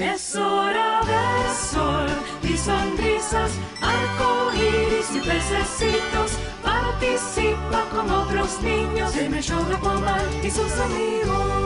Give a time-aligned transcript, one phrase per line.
[0.00, 2.06] Es hora del sol
[2.44, 3.50] y sonrisas,
[3.82, 6.38] arcoíris y pececitos.
[6.62, 11.58] Participa con otros niños en el show de Aquaman y sus amigos.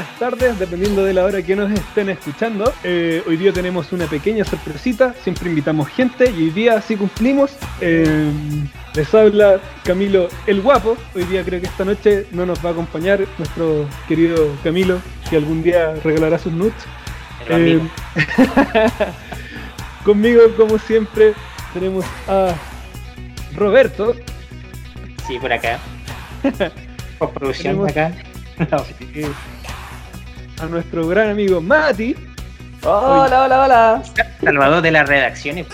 [0.00, 2.72] Buenas tardes, dependiendo de la hora que nos estén escuchando.
[2.84, 7.54] Eh, hoy día tenemos una pequeña sorpresita, siempre invitamos gente y hoy día así cumplimos.
[7.82, 8.32] Eh,
[8.94, 10.96] les habla Camilo el Guapo.
[11.14, 15.36] Hoy día creo que esta noche no nos va a acompañar nuestro querido Camilo, que
[15.36, 16.72] algún día regalará sus amigo.
[17.50, 17.80] Eh,
[20.06, 21.34] conmigo, como siempre,
[21.74, 22.54] tenemos a
[23.54, 24.16] Roberto.
[25.28, 25.78] Sí, por acá.
[27.18, 28.12] Postproducción acá.
[28.70, 28.82] No.
[30.60, 32.14] a nuestro gran amigo Mati,
[32.82, 34.02] Hola, hola, hola.
[34.42, 35.66] Salvador de las redacciones.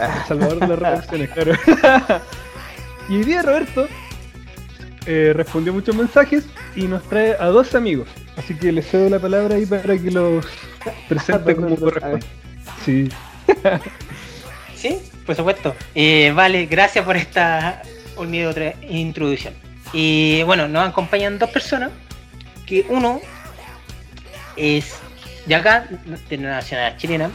[0.00, 1.52] El Salvador de las redacciones, claro.
[3.08, 3.88] y hoy día Roberto
[5.06, 6.44] eh, respondió muchos mensajes
[6.76, 8.08] y nos trae a dos amigos.
[8.36, 10.46] Así que le cedo la palabra ahí para que los
[11.08, 12.26] presente como corresponde.
[12.84, 13.08] Sí.
[14.76, 15.74] Sí, por supuesto.
[15.94, 17.80] Eh, vale, gracias por esta
[18.16, 19.54] otra introducción.
[19.94, 21.90] Y bueno, nos acompañan dos personas.
[22.66, 23.22] Que uno
[24.56, 24.96] es
[25.46, 25.86] de acá,
[26.28, 27.30] de la nacionalidad chilena,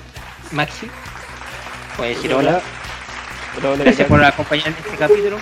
[0.51, 0.87] Maxi.
[1.97, 2.61] Puede decir hola.
[3.57, 5.37] Hola, hola, Gracias ¿qué por acompañarme en este capítulo.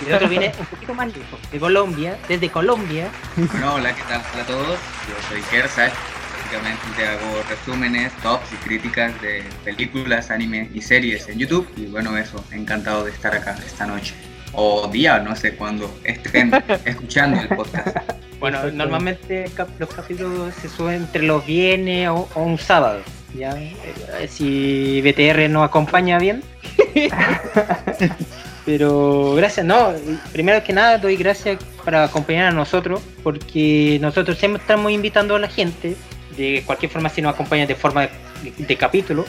[0.00, 3.08] Y el otro viene un poquito más lejos, de Colombia, desde Colombia.
[3.36, 4.78] Bueno, hola, ¿qué tal a todos?
[5.08, 5.92] Yo soy Kersach.
[6.38, 11.68] Básicamente hago resúmenes, tops y críticas de películas, anime y series en YouTube.
[11.76, 14.14] Y bueno, eso, encantado de estar acá esta noche.
[14.52, 16.52] O día, no sé cuándo estén
[16.84, 17.96] escuchando el podcast.
[18.40, 23.00] Bueno, normalmente los capítulos se suben entre los viernes o, o un sábado.
[23.34, 23.50] ¿ya?
[23.60, 26.42] Eh, Si BTR nos acompaña bien.
[28.64, 29.94] Pero gracias, no,
[30.32, 35.38] primero que nada doy gracias para acompañar a nosotros, porque nosotros siempre estamos invitando a
[35.38, 35.96] la gente,
[36.36, 38.10] de cualquier forma si nos acompañan de forma de,
[38.58, 39.24] de capítulo,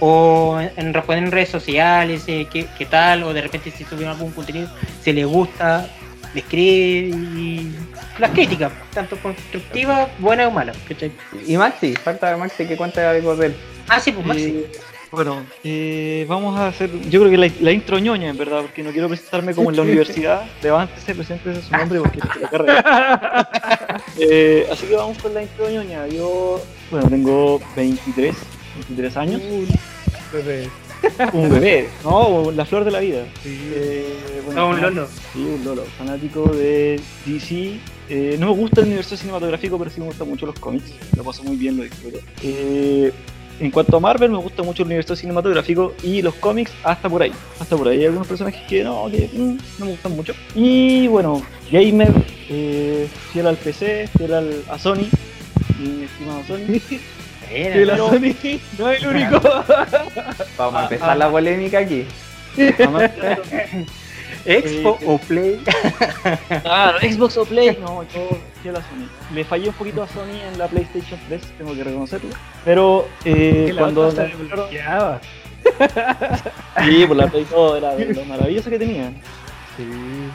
[0.00, 4.16] o en, responder en redes sociales, eh, qué, qué tal, o de repente si subimos
[4.16, 4.68] algún contenido,
[5.02, 5.88] si les gusta,
[6.34, 7.72] le escribe y
[8.18, 10.76] las críticas, tanto constructivas, buenas o malas.
[10.88, 11.12] ¿cachai?
[11.46, 13.56] Y Maxi, falta Maxi que cuente algo de él.
[13.88, 14.48] Ah, sí, pues Maxi.
[14.48, 14.70] Eh,
[15.10, 18.82] bueno, eh, vamos a hacer, yo creo que la, la intro ñoña, en verdad, porque
[18.82, 20.44] no quiero presentarme como en la universidad.
[20.62, 23.50] Levántese, preséntese su nombre porque es la carrera.
[24.20, 26.06] Eh, así que vamos con la intro ñoña.
[26.08, 26.60] Yo,
[26.90, 28.34] bueno, tengo 23,
[28.78, 29.42] 23 años.
[30.32, 30.68] Bebé.
[31.32, 33.24] Un bebé, no, la flor de la vida.
[33.44, 35.08] Eh, bueno, No, un lolo.
[35.32, 35.84] Sí, un lolo.
[35.96, 37.78] Fanático de DC.
[38.08, 40.92] Eh, no me gusta el universo cinematográfico, pero sí me gustan mucho los cómics.
[41.16, 42.18] Lo paso muy bien, lo disfruto.
[42.42, 43.12] Eh,
[43.60, 47.22] en cuanto a Marvel, me gusta mucho el universo cinematográfico y los cómics hasta por
[47.22, 47.32] ahí.
[47.60, 50.34] Hasta por ahí hay algunos personajes que no, que mm, no me gustan mucho.
[50.54, 52.12] Y bueno, gamer,
[52.48, 55.08] eh, fiel al PC, fiel al, a Sony,
[55.78, 56.80] mi estimado Sony.
[57.48, 58.08] Que la ¿no?
[58.08, 58.34] Sony
[58.78, 59.40] no es el único.
[60.58, 62.06] Vamos a empezar la polémica aquí.
[64.44, 65.62] Expo o Play.
[66.64, 67.76] Ah, Xbox o Play.
[67.80, 68.28] No, yo
[68.62, 69.08] fiel a Sony.
[69.34, 72.30] Le fallé un poquito a Sony en la PlayStation 3, tengo que reconocerlo.
[72.64, 75.20] Pero eh, la cuando se desbloqueaba.
[76.84, 79.10] Sí, por la Play 2 era lo maravilloso que tenía.
[79.76, 79.84] Sí.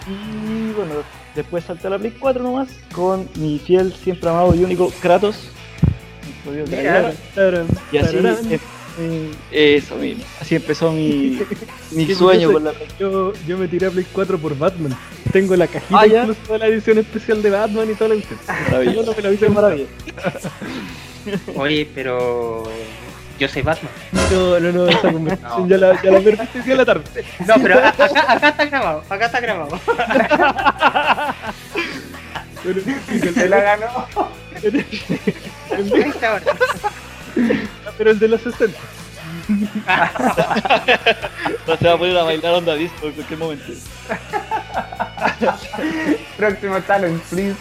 [0.08, 0.96] Y bueno,
[1.34, 5.50] después salté a la Play 4 nomás con mi fiel, siempre amado y único Kratos.
[7.36, 8.18] Tarán, Y así,
[9.00, 9.32] eh,
[9.78, 10.24] eso mismo.
[10.40, 11.40] Así empezó mi,
[11.92, 12.74] mi sueño con la.
[13.00, 14.96] Yo, yo me tiré a Play 4 por Batman.
[15.32, 18.40] Tengo la cajita Ah, incluso de la edición especial de Batman y toda la cuestión.
[18.70, 18.96] Maravilloso.
[19.02, 19.86] Yo no me la vi Qué maravilla.
[21.56, 22.64] Oye, pero.
[23.40, 23.92] Yo soy Batman.
[24.32, 25.68] No, no, no, esa conversación No.
[25.68, 27.04] ya la, ya la perdiste en la tarde.
[27.48, 29.04] No, pero acá, acá está grabado.
[29.10, 29.80] Acá está grabado.
[32.64, 32.80] Pero,
[33.34, 34.08] Se la ganó.
[34.64, 36.46] Está ahora.
[37.98, 38.78] pero el de los 60.
[41.68, 43.66] No se va a poner a bailar onda disco en cualquier momento.
[46.38, 47.56] Próximo talent, please.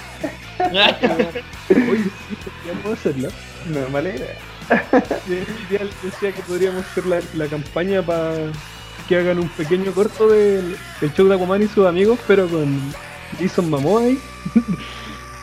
[1.71, 3.29] Oye, sí, podríamos hacerla.
[3.67, 4.35] No, mala idea.
[5.29, 5.35] Yo
[5.71, 8.35] ideal decía que podríamos hacer la, la campaña para
[9.09, 12.93] que hagan un pequeño corto del, del show de Aquaman y sus amigos, pero con
[13.41, 14.19] Jason Momoa ahí.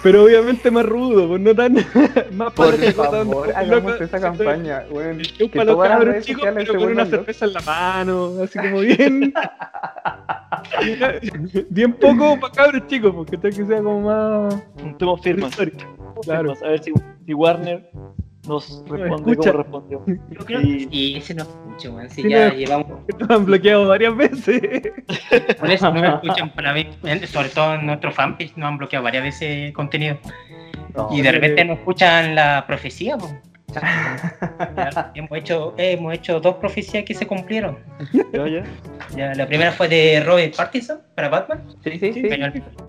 [0.04, 1.74] Pero obviamente más rudo, pues no tan.
[2.34, 5.20] más Por tan- favor, hagamos esa campaña, weón.
[5.20, 8.80] Show para los cabros chicos, pero se con una cerveza en la mano, así como
[8.80, 9.34] bien.
[11.70, 14.64] bien poco para cabros chicos, porque tal que sea como más.
[14.82, 15.56] Juntemos firmas.
[15.56, 16.56] Claro.
[16.56, 16.92] Firmas, A ver si,
[17.26, 17.90] si Warner
[18.50, 19.52] nos responde escucha.
[19.52, 20.04] como respondió.
[20.32, 22.10] Yo creo Y- y ese no escucho, weón.
[22.10, 22.54] Si Sí, ya no.
[22.56, 22.88] llevamos.
[23.20, 24.62] Nos han bloqueado varias veces.
[25.60, 26.88] Por eso no me escuchan para mí,
[27.28, 30.18] sobre todo en nuestro fanpage, nos han bloqueado varias veces el contenido.
[30.96, 33.30] No, y de eh, repente no escuchan la profecía, po.
[33.74, 37.78] Ya, hemos hecho hemos hecho dos profecías que se cumplieron.
[38.34, 38.64] ya, ya.
[39.16, 42.30] Ya, la primera fue de Robert Pattinson para Batman, Sí, sí, sí.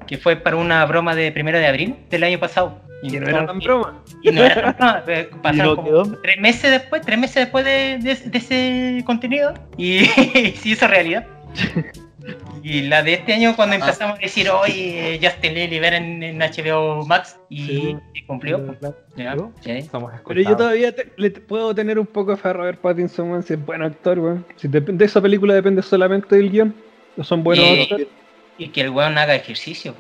[0.06, 2.78] que fue para una broma de primero de abril del año pasado.
[3.02, 4.02] Y no era tan broma.
[4.22, 7.64] Y no era tan broma, eh, ¿Y pasaron como tres meses después, tres meses después
[7.64, 10.04] de, de- de ese contenido y
[10.56, 11.26] se hizo realidad.
[12.62, 16.38] Y la de este año cuando empezamos a decir hoy Justin Lee libera en, en
[16.38, 17.96] HBO Max y, Sí.
[18.14, 18.76] y cumplió.
[20.26, 23.54] Pero yo todavía te- le puedo tener un poco de fe a Robert Pattinson, si
[23.54, 24.44] es buen actor, weón.
[24.56, 26.74] Si de esa película depende solamente del guion.
[27.16, 28.06] No son buenos Y- actores.
[28.58, 29.94] Y que el weón haga ejercicio.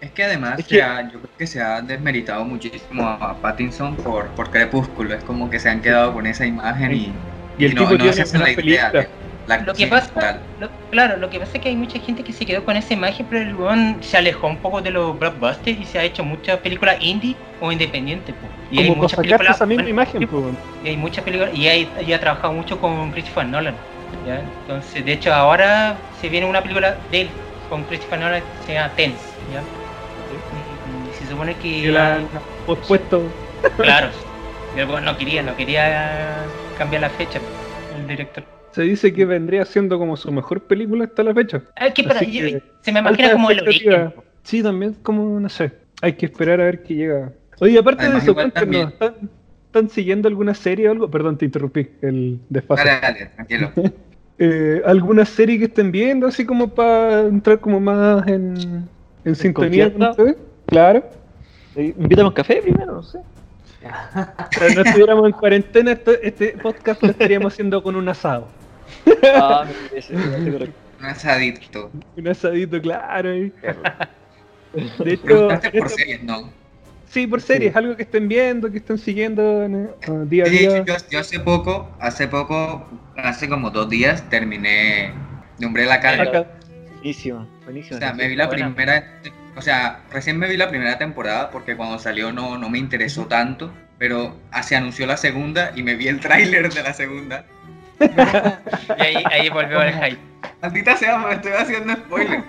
[0.00, 3.34] Es que además Es se que- ha- yo creo que se ha desmeritado muchísimo a
[3.40, 5.14] Pattinson por, por Crepúsculo.
[5.14, 7.12] Es como que se han quedado con esa imagen y,
[7.58, 9.08] Y el no, tipo no tiene se hacen la idea de.
[9.46, 12.32] La Lo que pasa, lo- claro, lo que pasa es que hay mucha gente que
[12.32, 15.78] se quedó con esa imagen, pero el weón se alejó un poco de los blockbusters
[15.80, 18.34] y se ha hecho muchas películas indie o independientes.
[18.40, 18.52] pues.
[18.70, 20.44] Y hay muchas películas, esa misma bueno, imagen, pues,
[20.84, 23.74] y hay muchas películas y, hay- y ha trabajado mucho con Christopher Nolan.
[24.26, 24.40] ¿ya?
[24.62, 27.28] Entonces, de hecho, ahora se viene una película de él
[27.70, 29.18] con Christopher Nolan que se llama Tense.
[29.52, 29.60] ¿ya?
[30.32, 31.82] Y, y se supone que.
[31.82, 32.18] Que la
[32.66, 33.22] pospuesto.
[33.78, 34.08] Claro.
[34.76, 36.42] Y el weón no quería, no quería
[36.78, 37.38] cambiar la fecha,
[37.96, 38.42] el director.
[38.76, 41.62] Se dice que vendría siendo como su mejor película hasta la fecha.
[41.76, 44.12] Ah, que yo- que, se me imagina como el origen.
[44.42, 45.72] Sí, también como, no sé.
[46.02, 47.32] Hay que esperar a ver qué llega.
[47.58, 49.14] Oye, aparte Además, de eso, cuéntanos, ¿están,
[49.64, 51.10] están siguiendo alguna serie o algo?
[51.10, 52.84] Perdón, te interrumpí, el desfase.
[52.84, 53.72] Dale, dale, tranquilo.
[54.38, 58.86] Eh, ¿Alguna serie que estén viendo, así como para entrar como más en,
[59.24, 60.36] en sintonía con ustedes?
[60.66, 61.02] Claro.
[61.76, 63.20] Eh, Invítame un café primero, no sé.
[64.50, 68.48] Si no estuviéramos en cuarentena, este podcast lo estaríamos haciendo con un asado.
[69.34, 69.66] Ah.
[70.98, 71.90] Un asadito.
[72.16, 73.34] Un asadito, claro.
[73.34, 73.52] y-
[74.98, 76.50] De hecho, por esto- series, ¿no?
[77.08, 80.58] sí, por series, algo que estén viendo, que estén siguiendo en- ah, día a Sí,
[80.58, 80.84] día.
[80.84, 82.86] yo, yo hace poco, hace poco,
[83.16, 85.12] hace como dos días terminé
[85.58, 86.28] de Umbrella Academy.
[86.28, 86.46] Acá.
[86.96, 87.96] Buenísima, buenísima.
[87.96, 88.66] O sea, me vi la Buena.
[88.74, 89.04] primera,
[89.56, 93.26] o sea, recién me vi la primera temporada porque cuando salió no, no me interesó
[93.26, 97.44] tanto, pero se anunció la segunda y me vi el tráiler de la segunda.
[98.00, 100.18] Y ahí, ahí volvió el hype.
[100.62, 102.42] Maldita sea, me estoy haciendo spoiler.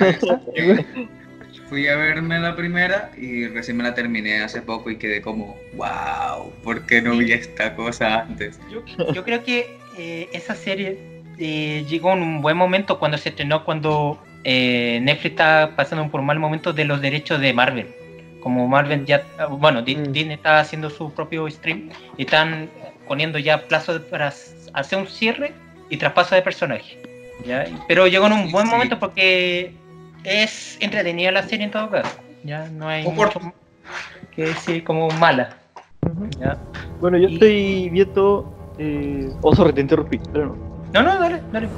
[0.00, 0.86] Entonces,
[1.68, 5.56] fui a verme la primera y recién me la terminé hace poco y quedé como,
[5.74, 8.60] wow, ¿por qué no vi esta cosa antes?
[8.70, 10.98] Yo, yo creo que eh, esa serie
[11.38, 16.20] eh, llegó en un buen momento cuando se estrenó, cuando eh, Netflix está pasando por
[16.20, 17.88] un mal momento de los derechos de Marvel.
[18.40, 20.12] Como Marvel ya, bueno, Mm.
[20.12, 22.70] Disney está haciendo su propio stream y están
[23.08, 24.30] poniendo ya plazos para
[24.76, 25.52] hacer un cierre
[25.90, 26.98] y traspaso de personaje.
[27.44, 27.64] ¿ya?
[27.88, 28.72] Pero llegó en un buen sí.
[28.72, 29.72] momento porque
[30.24, 32.18] es entretenida la serie en todo caso.
[32.44, 33.40] Ya no hay mucho
[34.34, 35.56] que decir como mala.
[36.38, 36.56] ¿ya?
[37.00, 38.52] Bueno, yo Y- estoy viendo.
[38.78, 39.30] Eh...
[39.42, 40.56] Oh, sorry, te interrumpí, pero no.
[40.92, 41.68] No, no, dale, dale.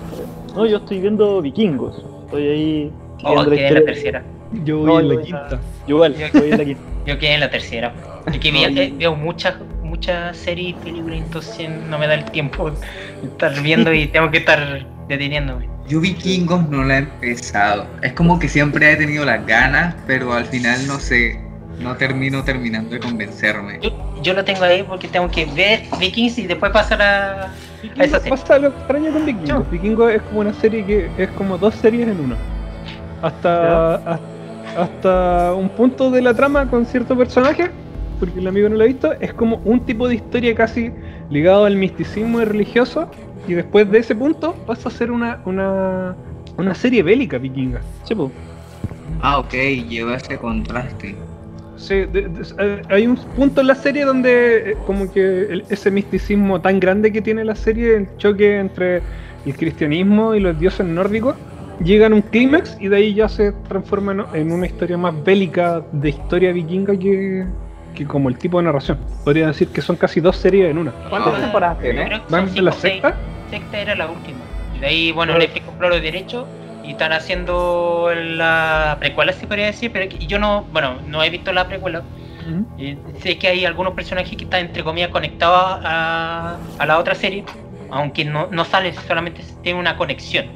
[0.54, 2.04] No, yo estoy viendo Vikingos.
[2.24, 2.92] Estoy ahí.
[3.22, 4.22] Oh, viendo la quedé en la tercera.
[4.64, 5.60] Yo voy No, en yo la voy quinta.
[5.86, 6.82] Yo igual, Yo- estoy en la quinta.
[7.06, 7.92] Yo quedé en la tercera.
[8.26, 9.54] Es que vi- eh, veo muchas
[9.98, 12.76] muchas series y películas, entonces no me da el tiempo de
[13.26, 15.68] estar viendo y tengo que estar deteniéndome.
[15.88, 17.84] Yo Vikingos no la he empezado.
[18.02, 21.40] Es como que siempre he tenido las ganas, pero al final no sé,
[21.80, 23.80] no termino terminando de convencerme.
[23.82, 23.90] Yo,
[24.22, 28.18] yo lo tengo ahí porque tengo que ver Vikings y después pasar a, a esa
[28.18, 28.30] serie.
[28.30, 29.70] Pasa lo extraño con Vikingos.
[29.70, 32.36] Vikingos es como una serie que es como dos series en una.
[33.20, 34.20] Hasta, hasta,
[34.76, 37.68] hasta un punto de la trama con cierto personaje,
[38.18, 40.90] porque el amigo no lo ha visto, es como un tipo de historia casi
[41.30, 43.08] ligado al misticismo y religioso.
[43.46, 46.14] Y después de ese punto pasa a ser una, una,
[46.58, 47.80] una serie bélica vikinga.
[48.04, 48.30] Sí, pues.
[49.22, 49.52] Ah, ok,
[49.88, 51.14] lleva ese contraste.
[51.76, 55.64] Sí, de- de- eh, hay un punto en la serie donde eh, como que el-
[55.70, 59.00] ese misticismo tan grande que tiene la serie, el choque entre
[59.46, 61.36] el cristianismo y los dioses nórdicos,
[61.82, 65.14] llegan a un clímax y de ahí ya se transforma en- en una historia más
[65.24, 67.46] bélica de historia vikinga que,
[67.98, 68.98] que como el tipo de narración.
[69.24, 70.92] Podría decir que son casi dos series en una.
[71.10, 72.20] ¿Cuántas Ah, temporadas tiene?
[72.28, 73.14] ¿Van de la sexta?
[73.50, 74.38] Sexta era la última.
[74.76, 75.40] Y de ahí, bueno, Claro.
[75.44, 76.46] Netflix compró los derechos
[76.84, 81.52] y están haciendo la precuela, se podría decir, pero yo no, bueno, no he visto
[81.52, 82.02] la precuela.
[82.78, 87.16] Y sé que hay algunos personajes que están entre comillas conectados a, a la otra
[87.16, 87.44] serie,
[87.90, 90.46] aunque no, no sale, solamente tiene una conexión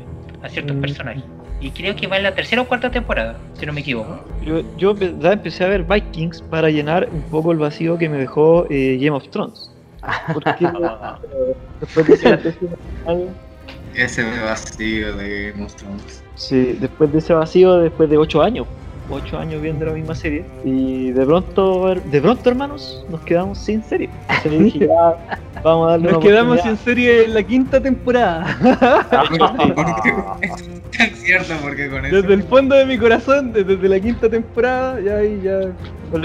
[0.43, 0.81] a ciertos Mm.
[0.81, 1.25] personajes.
[1.63, 4.19] Y creo que va en la tercera o cuarta temporada, si no me equivoco.
[4.45, 8.19] Yo, yo verdad empecé a ver Vikings para llenar un poco el vacío que me
[8.19, 9.71] dejó eh, Game of Thrones.
[10.35, 10.51] Porque
[11.81, 12.69] después de ese vacío,
[13.95, 16.25] Ese vacío de Game of Thrones.
[16.35, 18.67] sí, después de ese vacío, después de 8 años,
[19.15, 23.83] 8 años viendo la misma serie, y de pronto, de pronto hermanos, nos quedamos sin
[23.83, 24.09] serie.
[24.29, 28.57] Entonces dije, ya, vamos a darle Nos una quedamos sin serie en la quinta temporada.
[30.99, 32.17] Es cierto, porque con eso.
[32.17, 35.73] Desde el fondo de mi corazón, desde la quinta temporada, ya ahí ya.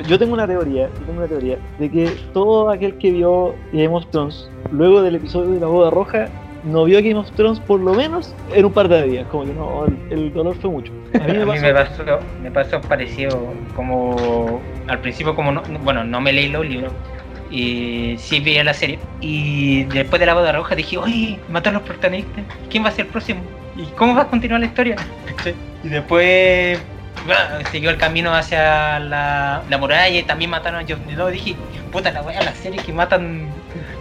[0.07, 3.87] Yo tengo una teoría, yo tengo una teoría de que todo aquel que vio Game
[3.87, 6.27] of Thrones luego del episodio de la boda roja
[6.67, 9.53] no vio Game of Thrones por lo menos en un par de días, como que
[9.53, 10.91] no, el, dolor fue mucho.
[11.13, 15.51] A mí me A mí pasó, me pasó, me pasó parecido como al principio como
[15.51, 16.91] no, bueno no me leí los libros
[17.49, 21.79] y sí veía la serie y después de la boda roja dije oye mataron a
[21.79, 23.41] los protagonistas quién va a ser el próximo
[23.77, 24.97] y cómo va a continuar la historia
[25.83, 26.79] y después
[27.71, 31.29] siguió el camino hacia la, la muralla y también mataron a Jon Snow.
[31.29, 31.55] Dije
[31.91, 33.47] puta la wea la serie que matan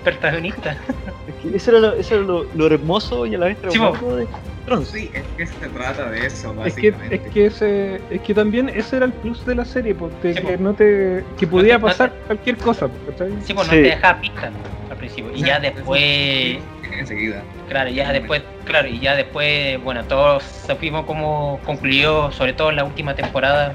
[0.05, 0.77] protagonistas
[1.55, 4.27] eso era, lo, eso era lo, lo hermoso y a la vez traumático de
[4.65, 4.89] Thrones.
[4.89, 7.15] Sí, es que se trata de eso, Es que, básicamente.
[7.17, 10.41] es que ese, es que también ese era el plus de la serie, porque Sí,
[10.41, 10.63] que po.
[10.65, 13.31] no te, que podía No te- no pasar cualquier cosa, ¿cachai?
[13.43, 13.75] sí pues Sí.
[13.77, 14.53] no te dejaba pistas
[14.91, 16.59] al principio y ya después
[16.99, 17.43] Enseguida.
[17.69, 22.77] Claro, ya después, claro, y ya después, bueno, todos supimos cómo concluyó, sobre todo en
[22.77, 23.75] la última temporada.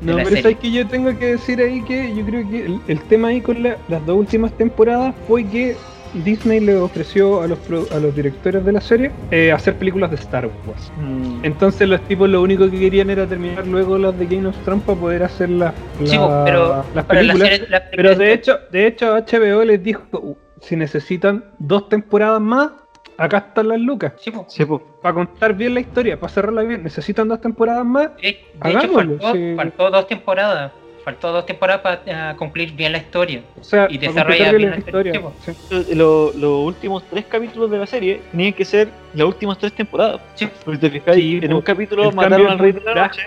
[0.00, 0.42] No, la pero serie.
[0.42, 3.40] sabes que yo tengo que decir ahí que yo creo que el, el tema ahí
[3.40, 5.76] con la- las dos últimas temporadas fue que
[6.14, 10.10] Disney le ofreció a los, pro- a los directores de la serie eh, hacer películas
[10.10, 10.92] de Star Wars.
[10.98, 14.56] Mm, Entonces los tipos lo único que querían era terminar luego las de Game of
[14.64, 17.48] Thrones para poder hacer la- pero, las pero la películas.
[17.48, 22.40] serie- la- Pero de hecho, de hecho HBO les dijo, "Uh, si necesitan dos temporadas
[22.40, 22.70] más,
[23.18, 24.12] acá están las lucas.
[24.18, 24.80] sí, pues, sí, po.
[25.02, 28.10] Para contar bien la historia, para cerrarla bien, necesitan dos temporadas más.
[28.16, 29.52] de, de hecho, Hagámoslo, faltó, sí.
[29.56, 30.72] faltó dos temporadas.
[31.04, 33.42] Faltó dos temporadas para concluir bien la historia.
[33.60, 35.12] O sea, Y para desarrolla completar bien la la historia.
[35.14, 35.94] historia, sí.
[35.96, 40.20] Lo- los últimos tres capítulos de la serie tenían que ser las últimas tres temporadas.
[40.34, 40.48] Sí.
[40.64, 43.22] Porque te fijas, Sí, en un capítulo mataron al rey de la noche.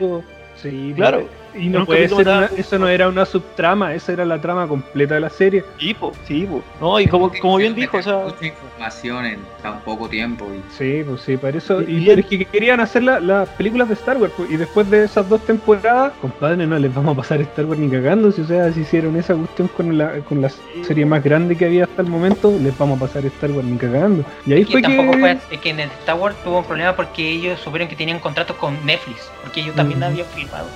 [0.56, 1.28] Sí, Claro.
[1.58, 5.16] Y no puede ser una- eso no era una subtrama, esa era la trama completa
[5.16, 5.64] de la serie.
[5.80, 6.62] Sí, po, sí, po.
[6.82, 10.46] No, y como, como bien dijo, o sea, Mucha información en tan poco tiempo.
[10.54, 10.62] Y...
[10.78, 11.82] Sí, pues sí, para eso.
[11.82, 14.34] Y- Y, es que querían hacer la- las películas de Star Wars.
[14.36, 17.80] pues, y después de esas dos temporadas, compadre, no les vamos a pasar Star Wars
[17.80, 18.32] ni cagando.
[18.32, 20.50] Si o sea, si hicieron esa cuestión con la, con la
[20.86, 23.78] serie más grande que había hasta el momento, les vamos a pasar Star Wars ni
[23.78, 24.24] cagando.
[24.46, 25.20] Y ahí fue tampoco que.
[25.20, 28.20] fue, es que en el Star Wars tuvo un problema porque ellos supieron que tenían
[28.20, 30.12] contratos con Netflix, porque ellos también Ujú.
[30.12, 30.68] habían firmado.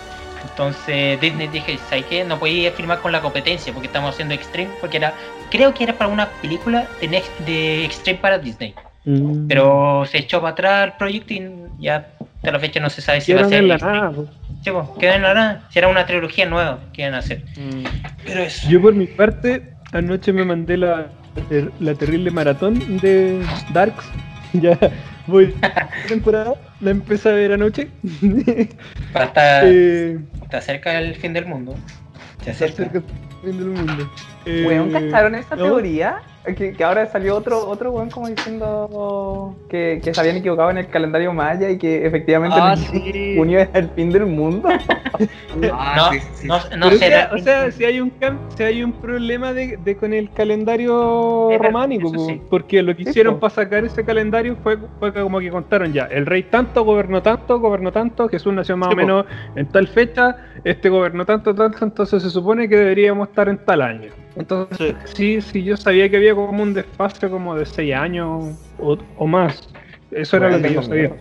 [0.44, 2.24] Entonces Disney dije, ¿sabes qué?
[2.24, 5.16] No podía firmar con la competencia porque estamos haciendo Extreme, porque era,
[5.50, 8.74] creo que era para una película de, Next- de Extreme para Disney.
[9.06, 9.48] Mm.
[9.48, 11.44] Pero se echó para atrás el proyecto y
[11.80, 13.60] ya hasta la fecha no se sabe si va a ser.
[13.60, 14.00] en la Extreme.
[14.02, 14.14] nada.
[14.62, 15.68] Sí, pues, quedó en la nada.
[15.72, 17.46] Si era una trilogía nueva que iban a hacer.
[17.58, 17.84] mm,
[18.26, 18.68] Pero eso.
[18.70, 21.08] Yo por mi parte, anoche me mandé la,
[21.80, 23.42] la terrible maratón de
[23.74, 24.06] Darks.
[24.54, 24.76] Ya
[25.30, 25.54] voy
[26.08, 27.90] temporada, la empecé a ver anoche.
[29.64, 31.76] Eh, está cerca del fin del mundo.
[32.44, 32.92] Se está acerca.
[32.92, 34.04] cerca del fin del mundo.
[34.46, 35.64] Eh, Weón, ¿cacharon esa no.
[35.64, 36.18] teoría?
[36.56, 40.78] Que, que ahora salió otro, otro weón como diciendo que, que se habían equivocado en
[40.80, 43.36] el calendario maya y que efectivamente Ah, el sí.
[43.38, 44.70] junio era el fin del mundo.
[45.74, 47.28] Ah, No, sí, sí, no, será.
[47.28, 48.14] sea, o sea, si hay un
[48.56, 52.12] si hay un problema de, de con el calendario Es románico,
[52.50, 56.06] porque lo que Sí, hicieron para sacar ese calendario fue, fue como que contaron ya,
[56.06, 59.02] el rey tanto gobernó tanto, gobernó tanto, Jesús nació más Sí, o po.
[59.02, 63.58] menos en tal fecha, este gobernó tanto, tanto, entonces se supone que deberíamos estar en
[63.66, 64.10] tal año.
[64.36, 68.98] Entonces, sí, sí, yo sabía que había como un desfase como de 6 años o,
[69.18, 69.70] o más.
[70.12, 71.12] Eso era Bueno, lo que yo sabía.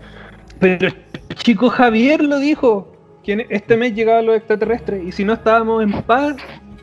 [0.60, 0.88] Pero
[1.34, 2.94] chico Javier lo dijo.
[3.24, 6.36] Que este mes llegaban los extraterrestres y si no estábamos en paz,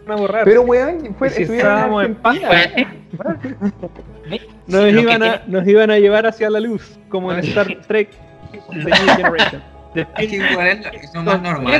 [0.05, 0.43] van a borrar.
[0.43, 2.37] Pero weón, fue, si estábamos en paz.
[2.39, 2.85] Ve,
[4.67, 8.09] nos, iban a, tiene- nos iban a llevar hacia la luz, como en Star Trek
[8.51, 9.63] The New Generation.
[9.95, 10.81] Es que igual
[11.23, 11.73] más normal.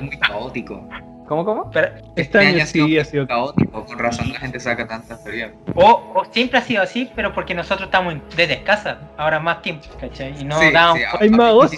[0.00, 0.88] Muy caótico.
[1.32, 1.70] ¿Cómo, cómo?
[1.70, 3.26] pero- Este año ha sido sí ha sido.
[3.26, 3.86] caótico.
[3.86, 5.50] Con razón la gente saca tantas teorías.
[5.74, 9.86] o, o siempre ha sido así, pero porque nosotros estamos desde casa, ahora más tiempo,
[9.98, 10.38] ¿cachai?
[10.38, 11.70] Y no Sí, da sí, Hay hay más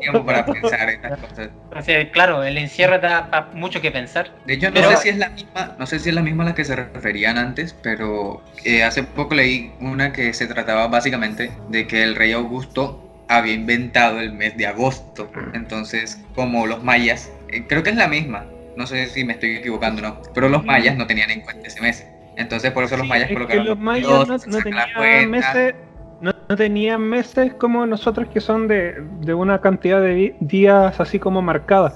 [0.00, 1.48] tiempo para pensar estas cosas.
[1.64, 4.30] Entonces, claro, el encierro da pa- mucho que pensar.
[4.46, 6.44] De hecho, no Pero- sé si es la misma, no sé si es la misma
[6.44, 10.86] a la que se referían antes, pero eh, hace poco leí una que se trataba
[10.86, 15.28] básicamente de que el rey Augusto había inventado el mes de agosto.
[15.54, 18.44] Entonces, como los mayas, eh, creo que es la misma,
[18.80, 21.68] no sé si me estoy equivocando o no, pero los mayas no tenían en cuenta
[21.68, 22.06] ese mes.
[22.36, 25.74] Entonces, por eso los Sí, mayas es que colocaron los mayas dos, no, tenían meses,
[26.22, 31.18] no, no tenían meses como nosotros que son de, de una cantidad de días así
[31.18, 31.92] como marcada.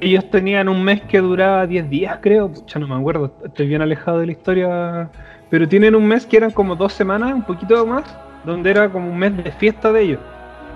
[0.00, 2.52] Ellos tenían un mes que duraba 10 días, creo.
[2.52, 5.10] Pucha, no me acuerdo, estoy bien alejado de la historia.
[5.48, 8.04] Pero tienen un mes que eran como dos semanas, un poquito más,
[8.44, 10.20] donde era como un mes de fiesta de ellos.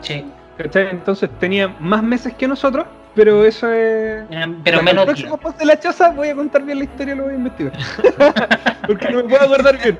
[0.00, 0.25] Sí.
[0.57, 0.90] ¿cachai?
[0.90, 4.25] Entonces tenían más meses que nosotros, pero eso es.
[4.29, 7.14] Pero Bueno, menos el próximo post de la choza voy a contar bien la historia,
[7.14, 7.73] lo voy a investigar.
[8.87, 9.99] Porque no me puedo acordar bien.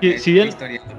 [0.00, 0.50] Ver, si bien-.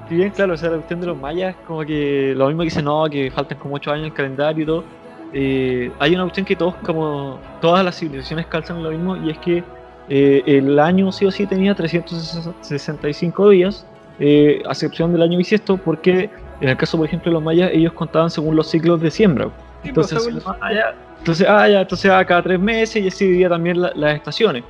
[0.10, 2.65] Si bien, claro, o sea, la cuestión de los mayas, como que lo mismo que
[2.65, 4.84] dicen, no, que faltan como 8 años en el calendario y todo.
[5.34, 9.32] eh, hay una cuestión que todos, como todas las civilizaciones calzan en lo mismo, y
[9.32, 9.63] es que
[10.10, 13.86] eh, el año sí o sí tenía 365 días,
[14.20, 16.29] eh, a excepción del año bisiesto, porque
[16.60, 19.50] en el caso, por ejemplo, de los mayas, ellos contaban según los ciclos de siembra.
[19.83, 23.25] Sí, Entonces, pues, ah, ya, entonces, ah, ya, entonces ah, cada tres meses y así
[23.25, 24.63] dividía también la- las estaciones.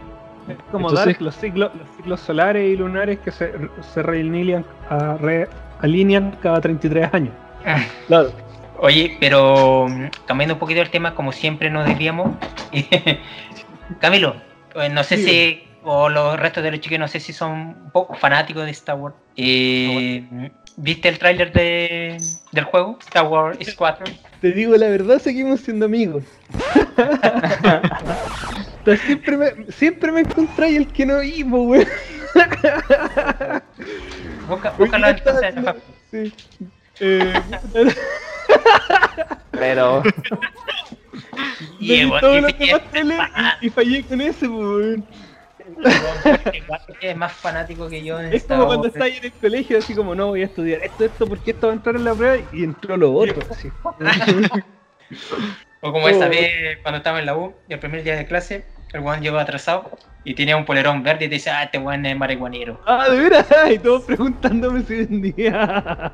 [0.48, 3.53] Es como Entonces- Dark, los ciclos, los ciclos solares y lunares que se,
[3.93, 5.48] se realinean, a- re-
[5.82, 7.34] alinean cada 33 años.
[8.08, 8.32] Claro.
[8.79, 12.32] Oye, pero mm, cambiando un poquito el tema, como siempre nos desviamos.
[14.00, 14.36] Camilo,
[14.74, 15.24] pues, no sé Sí.
[15.24, 18.72] si, o los restos de los chicos, no sé si son un poco fanáticos de
[18.72, 19.15] Star Wars.
[19.36, 22.18] Eh, ¿Viste el tráiler de,
[22.51, 22.98] del juego?
[23.01, 24.12] Star Wars Squadron.
[24.42, 26.24] Te digo la verdad, seguimos siendo amigos.
[29.06, 31.88] Siempre me, siempre me encontráis el que no vivo, Hoy
[34.77, 35.56] búscalo entonces.
[36.12, 36.34] Sí.
[37.00, 37.34] Eh,
[39.51, 40.03] Pero
[41.80, 42.10] Y
[42.53, 42.65] que
[43.62, 45.06] y, y fallé con ese, weón.
[47.01, 50.15] es más fanático que yo en Es como cuando estás en el colegio, así como,
[50.15, 52.63] no, voy a estudiar esto, esto, porque esto va a entrar en la prueba, y
[52.63, 53.42] entró lo otro.
[53.51, 53.70] así.
[55.82, 56.30] O como esa Oh.
[56.30, 58.63] vez cuando estaba en la U, el primer día de clase,
[58.94, 59.92] el weón llegó atrasado
[60.24, 62.80] y tenía un polerón verde y te dice, ah, este weón es marihuanero.
[62.86, 66.13] Ah, de veras, y todos preguntándome si vendía.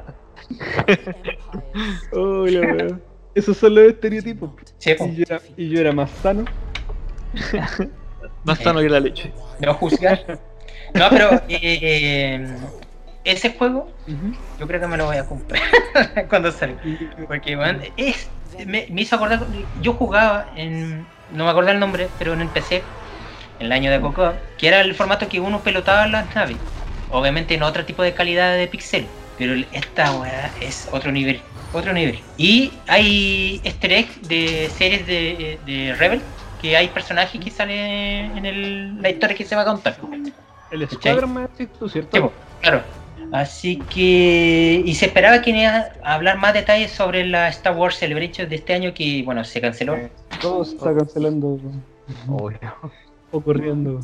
[2.14, 3.00] oh, la.
[3.36, 4.50] Esos son los estereotipos.
[4.80, 6.46] Sí, po, Y yo era, y yo era más sano.
[8.44, 9.32] Más sano que la leche.
[9.60, 10.40] no juzgar.
[10.94, 12.58] No, pero eh, eh,
[13.24, 13.92] ese juego
[14.60, 15.62] yo creo que me lo voy a comprar
[16.30, 16.82] cuando salga.
[17.28, 18.30] Porque, weón, es,
[18.66, 19.46] me, me hizo acordar,
[19.82, 22.92] yo jugaba en, no me acuerdo el nombre, pero en el PC,
[23.60, 26.58] en el año de Cocoa, que era el formato que uno pelotaba las naves.
[27.10, 31.94] Obviamente en otro tipo de calidad de pixel, pero esta weá es otro nivel, otro
[31.94, 32.20] nivel.
[32.38, 36.22] Y hay easter eggs de series de, de Rebel,
[36.62, 39.98] que hay personajes que salen en el- la historia que se va a contar.
[40.72, 42.18] El Squadron me decís tú, ¿cierto?
[42.18, 42.24] Sí,
[42.62, 42.82] claro.
[43.32, 44.82] Así que.
[44.86, 48.56] Y se esperaba que iba a hablar más detalles sobre la Star Wars Celebration de
[48.56, 49.98] este año que, bueno, se canceló.
[50.42, 51.60] Todo se está cancelando
[53.32, 54.00] o corriendo.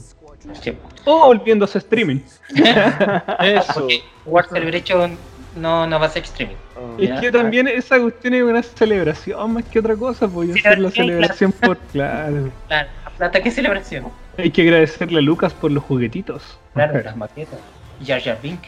[0.62, 0.74] Sí.
[1.06, 2.20] O volviéndose streaming.
[3.40, 3.74] Eso.
[3.74, 5.18] Porque Wars Celebration
[5.56, 6.56] no, no va a ser streaming.
[6.98, 7.22] Es Ya.
[7.22, 10.90] que también esa cuestión es una celebración más que otra cosa, pues Sí, hacer la
[10.92, 11.08] claro.
[11.08, 11.78] celebración por.
[11.92, 12.50] Claro.
[12.70, 12.88] La,
[13.18, 14.06] plata, ¿qué celebración?
[14.38, 16.60] Hay que agradecerle a Lucas por los juguetitos.
[16.74, 17.60] Claro, las maquetas.
[18.06, 18.60] Jar Jar Bink.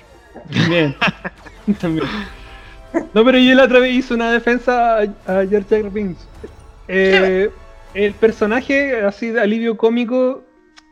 [0.53, 0.95] También.
[1.81, 2.07] También.
[3.13, 6.25] No, pero yo la otra vez hice una defensa a, a Jar Jar Binks.
[6.87, 7.49] Eh,
[7.93, 10.43] el personaje, así de alivio cómico,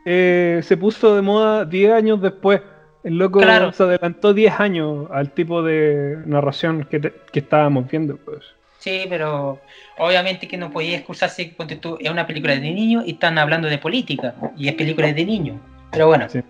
[0.04, 2.60] eh, se puso de moda 10 años después.
[3.06, 3.70] El loco Claro.
[3.72, 8.16] se adelantó 10 años al tipo de narración que, te- que estábamos viendo.
[8.16, 8.40] Pues.
[8.80, 9.60] Sí, pero
[9.98, 13.68] obviamente que no podía excusarse, ponte tú, es una película de niños y están hablando
[13.68, 15.56] de política, y es película de niños.
[15.92, 16.40] Pero bueno, Sí.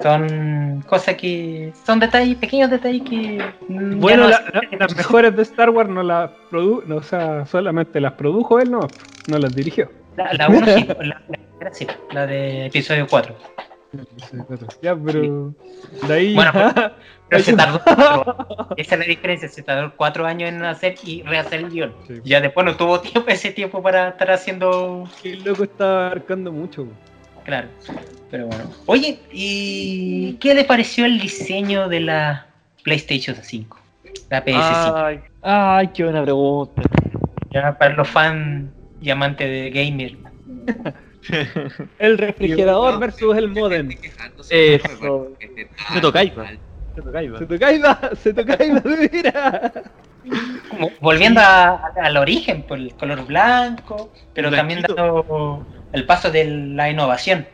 [0.00, 1.72] son cosas que.
[1.84, 3.42] son detalles, pequeños detalles que.
[3.68, 7.02] Bueno, no la- hacen- la- las mejores de Star Wars no las produjo, no, o
[7.02, 8.86] sea, solamente las produjo él, no,
[9.26, 9.90] no las dirigió.
[10.16, 11.72] La, la uno sí, la, la
[12.12, 13.34] la de episodio 4.
[14.82, 15.54] Ya, pero
[16.06, 16.52] de ahí Bueno,
[17.28, 18.68] Pero se tardó cuatro.
[18.76, 21.94] Esa es la diferencia, se tardó cuatro años en hacer y rehacer el guion.
[22.06, 22.20] Sí.
[22.24, 25.08] Ya después no tuvo tiempo ese tiempo para estar haciendo.
[25.24, 26.86] el loco está abarcando mucho.
[27.44, 27.68] Claro.
[28.30, 28.64] Pero bueno.
[28.86, 32.46] Oye, ¿y qué le pareció el diseño de la
[32.82, 33.78] PlayStation 5?
[34.30, 34.92] La PS5.
[34.94, 36.82] Ay, ay, qué buena pregunta.
[37.50, 40.16] Ya para los fans y amantes de gamer.
[41.98, 43.90] El refrigerador versus el modem.
[44.50, 45.36] Eso.
[46.00, 46.50] Tocáis, va.
[46.94, 47.02] Se
[47.46, 49.72] toca Iba, se toca Iba de veras.
[50.70, 56.44] Como volviendo a- al origen, por el color blanco, pero también dando el paso de
[56.44, 57.46] la innovación.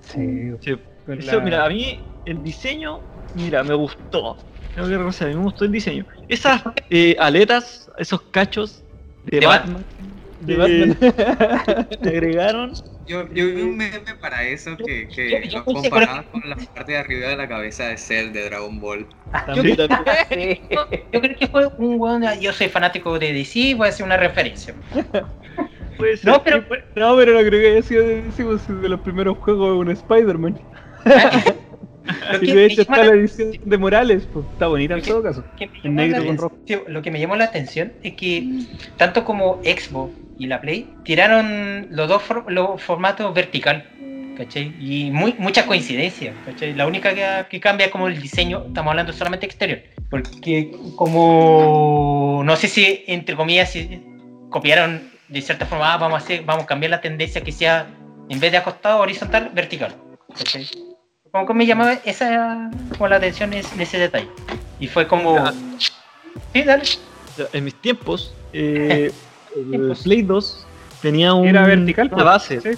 [0.00, 0.76] Sí, Sí.
[1.06, 3.00] con Eso, la- mira, a mí el diseño,
[3.34, 4.36] mira, me gustó.
[4.74, 6.06] Tengo que reconocer, a mí me gustó el diseño.
[6.28, 8.84] Esas eh, aletas, esos cachos
[9.24, 9.84] de, De Batman,
[10.46, 11.88] de- Batman.
[12.00, 12.72] le agregaron.
[13.06, 16.56] Yo, yo vi un meme para eso que, que Yo- yo lo comparaba con la
[16.56, 19.08] parte de arriba de la cabeza de Cell de Dragon Ball.
[19.46, 19.76] También.
[21.12, 22.22] Yo creo que fue un weón.
[22.40, 24.74] Yo soy fanático de DC, voy a hacer una referencia.
[25.98, 26.30] puede ser.
[26.30, 26.58] No, pero.
[26.94, 29.76] No, pero no creo que haya sido de, sí, pues, de los primeros juegos de
[29.78, 30.60] un Spider-Man.
[32.32, 35.22] Lo Y de hecho está la- la edición de Morales, pues está bonita en todo
[35.22, 35.44] caso.
[35.82, 38.46] En negro con atención- Lo que me llamó la atención es que
[38.96, 43.84] tanto como Xbox y la Play tiraron los dos for- los formatos vertical.
[44.36, 44.72] ¿Cachai?
[44.80, 46.72] Y muy, mucha coincidencia, ¿cachai?
[46.74, 49.80] La única que, que cambia como el diseño, estamos hablando solamente exterior.
[50.08, 54.00] Porque como, no sé si, entre comillas, si
[54.48, 57.86] copiaron de cierta forma, ah, vamos a hacer, vamos a cambiar la tendencia que sea,
[58.28, 59.94] en vez de acostado, horizontal, vertical.
[60.36, 60.66] ¿cachai?
[61.32, 64.28] Como que me llamaba esa, como la atención es, de ese detalle.
[64.78, 65.36] Y fue como...
[65.36, 65.52] Ya.
[66.52, 66.82] Sí, dale.
[67.54, 69.10] En mis tiempos, eh,
[69.72, 69.96] el.
[70.02, 70.66] Play 2
[71.00, 72.60] tenía un, Era vertical, una base.
[72.60, 72.70] Sí.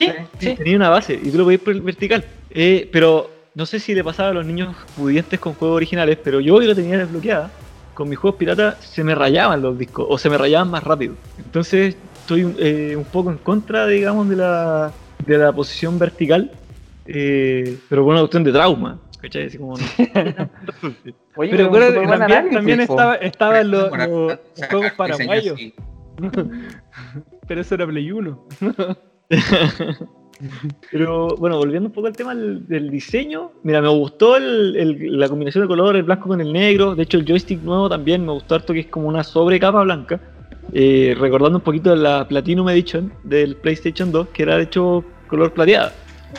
[0.00, 0.06] Sí,
[0.40, 0.54] Sí, sí.
[0.56, 2.24] tenía una base y tú lo podías por el vertical.
[2.50, 6.40] Eh, pero no sé si le pasaba a los niños pudientes con juegos originales, pero
[6.40, 7.50] yo que lo tenía desbloqueada,
[7.94, 11.14] con mis juegos piratas se me rayaban los discos o se me rayaban más rápido.
[11.38, 14.90] Entonces estoy eh, un poco en contra, digamos, de la,
[15.24, 16.50] de la posición vertical,
[17.06, 18.98] eh, pero por una cuestión de trauma.
[19.20, 19.46] ¿Cachai?
[19.46, 19.84] Así como, no.
[21.36, 22.82] Oye, Pero acuérdate, también, análisis, también po.
[22.94, 25.60] estaba, estaban los, los sacar juegos diseño paraguayos,
[27.46, 28.44] pero eso era Play 1.
[30.90, 35.18] Pero bueno, volviendo un poco al tema del, del diseño, mira, me gustó el- el-
[35.20, 36.96] la combinación de colores, el blanco con el negro.
[36.96, 40.20] De hecho, el joystick nuevo también me gustó harto que es como una sobrecapa blanca.
[40.74, 45.04] eh, recordando un poquito de la Platinum Edition del PlayStation 2, que era de hecho
[45.28, 45.92] color plateada.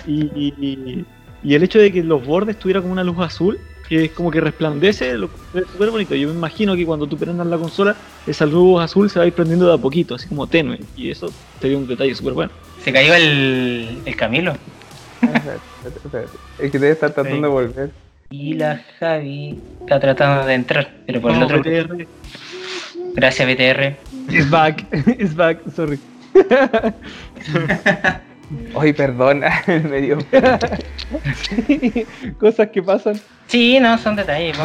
[0.07, 1.05] Y, y-
[1.43, 4.31] y el hecho de que los bordes tuviera como una luz azul, que es como
[4.31, 6.15] que resplandece, lo- es súper bonito.
[6.15, 9.27] Yo me imagino que cuando tú prendas la consola, esa luz azul se va a
[9.27, 10.79] ir prendiendo de a poquito, así como tenue.
[10.95, 11.29] Y eso
[11.59, 12.51] sería un detalle súper bueno.
[12.83, 14.53] Se cayó el, el Camilo.
[16.59, 17.41] Es que debe estar tratando Sí.
[17.41, 17.89] de volver.
[18.29, 21.59] Y la Javi está tratando de entrar, pero por el otro.
[21.59, 22.07] BTR.
[23.15, 23.95] Gracias, BTR.
[24.29, 24.85] It's back,
[25.19, 25.99] it's back, sorry.
[28.79, 30.17] Ay, perdona, me dio.
[32.39, 33.19] Cosas que pasan.
[33.47, 34.55] Sí, no, son detalles.
[34.57, 34.63] ¿no?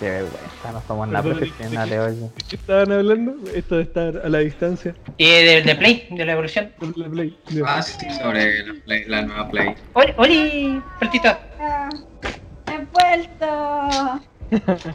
[0.00, 2.20] Qué vergüenza, no somos nada profesionales, oye.
[2.20, 3.34] ¿De qué estaban hablando?
[3.54, 4.94] Esto de estar a la distancia.
[5.18, 6.72] Eh, de, de Play, de la evolución.
[7.12, 7.36] Play.
[7.64, 9.74] Ah, sí, sobre la, Play- la nueva Play.
[9.94, 10.82] ¡Oli, Oli!
[11.60, 11.88] Ah,
[12.66, 14.20] he vuelto.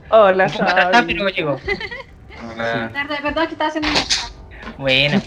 [0.10, 1.14] Hola, Javi.
[1.14, 1.58] pero llegó.
[2.94, 3.90] Tarde, perdón que estaba haciendo
[4.78, 5.22] Bueno,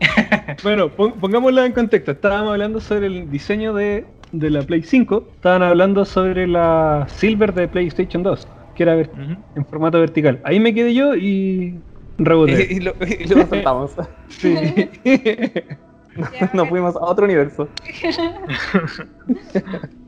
[0.62, 2.12] Bueno, pon- pongámoslo en contexto.
[2.12, 5.24] Estábamos hablando sobre el diseño de, de la Play 5.
[5.36, 10.40] Estaban hablando sobre la Silver de PlayStation 2, que era en formato vertical.
[10.44, 11.78] Ahí me quedé yo y
[12.18, 12.66] reboté.
[12.70, 13.92] y lo, y lo soltamos.
[14.28, 14.54] Sí.
[16.52, 17.68] Nos fuimos a otro universo.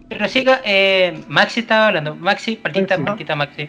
[0.09, 2.17] pero siga, eh, Maxi estaba hablando.
[2.17, 3.69] Maxi, partita, partita, Maxi.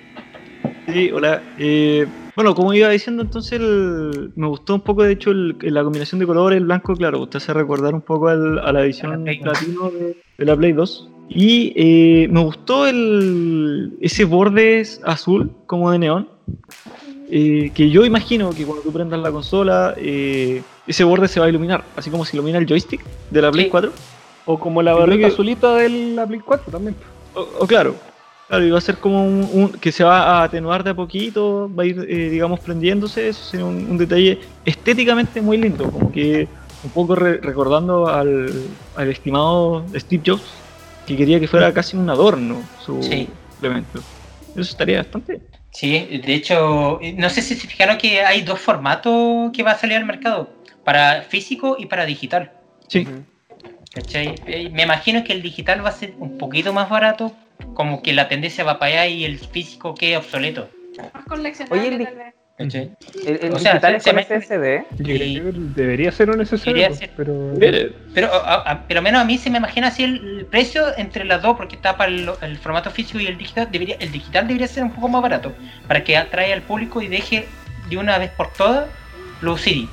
[0.87, 1.41] Sí, hola.
[1.59, 5.83] Eh, bueno, como iba diciendo, entonces el- me gustó un poco, de hecho, el- la
[5.83, 9.11] combinación de colores, el blanco, claro, usted hace recordar un poco al- a la edición
[9.13, 9.43] A la Play 2.
[9.59, 11.07] platino de, de la Play 2.
[11.29, 16.27] Y eh, me gustó el, ese borde azul como de neón.
[17.33, 21.45] eh, que yo imagino que cuando tú prendas la consola, eh, ese borde se va
[21.45, 23.71] a iluminar, así como se ilumina el joystick de la Play Sí.
[23.71, 23.93] 4.
[24.45, 26.93] o como la barrita azulita de la Play 4 también.
[27.33, 27.95] O, o claro,
[28.51, 30.93] claro, y va a ser como un, un- que se va a atenuar de a
[30.93, 35.89] poquito, va a ir, eh, digamos, prendiéndose, eso sería un, un detalle estéticamente muy lindo,
[35.89, 36.49] como que
[36.83, 40.63] un poco re- recordando al, al estimado Steve Jobs,
[41.05, 43.29] que quería que fuera casi un adorno su Sí.
[43.55, 44.03] implemento.
[44.53, 45.39] Eso estaría bastante.
[45.71, 49.77] Sí, de hecho, no sé si se fijaron que hay dos formatos que va a
[49.77, 50.49] salir al mercado,
[50.83, 52.51] para físico y para digital.
[52.89, 53.07] Sí,
[53.93, 54.35] ¿cachai?
[54.47, 57.31] Eh, Me imagino que el digital va a ser un poquito más barato,
[57.73, 60.69] como que la tendencia va para allá y el físico queda obsoleto.
[61.13, 62.33] más coleccionable Oye, el di- tal vez.
[62.57, 62.91] ¿cachai?
[63.25, 65.03] El, el O sea, digital se- es se con SSD.
[65.03, 65.41] Que
[65.75, 67.09] debería ser un SSD, ser.
[67.17, 67.53] pero
[68.13, 71.25] Pero a, a- pero menos a mí se me imagina así el, el precio entre
[71.25, 73.67] las dos, porque está para el, el formato físico y el digital.
[73.71, 75.53] Debería, el digital debería ser un poco más barato,
[75.87, 77.47] para que atraiga al público y deje
[77.89, 78.87] de una vez por todas
[79.41, 79.87] los CD.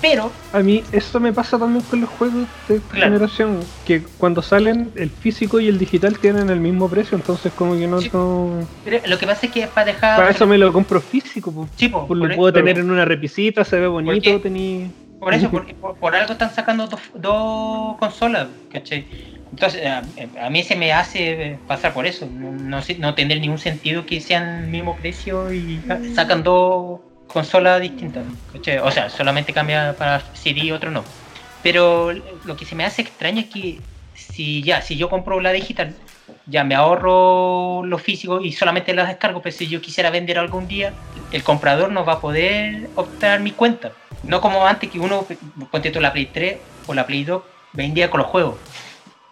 [0.00, 3.12] Pero, a mí eso me pasa también con los juegos de esta Claro.
[3.12, 7.74] generación, que cuando salen el físico y el digital tienen el mismo precio, entonces como
[7.76, 8.00] que no...
[8.00, 8.10] Sí.
[8.12, 10.16] no- pero lo que pasa es que es para dejar.
[10.16, 11.70] Para eso me lo compro físico, pues.
[11.76, 14.90] Sí, po, por, lo puedo tener en una repisita, se ve bonito, tení...
[15.18, 19.06] por eso, por, por- por algo están sacando dos, dos consolas, ¿cachai?
[19.52, 19.98] Entonces, a,
[20.46, 22.26] a mí se me hace pasar por eso.
[22.30, 25.84] No, no, no tendría ningún sentido que sean el mismo precio y
[26.14, 27.00] sacan dos
[27.32, 28.24] consolas distintas.
[28.82, 31.04] O sea, solamente cambia para CD y otro no.
[31.62, 32.12] Pero
[32.44, 33.78] lo que se me hace extraño es que
[34.14, 35.94] si ya, si yo compro la digital,
[36.46, 40.66] ya me ahorro lo físico y solamente las descargo, pero si yo quisiera vender algún
[40.66, 40.94] día,
[41.30, 43.92] el comprador no va a poder optar mi cuenta.
[44.24, 45.26] No como antes que uno,
[45.70, 48.56] ponte tú la Play 3 o la Play 2, vendía con los juegos.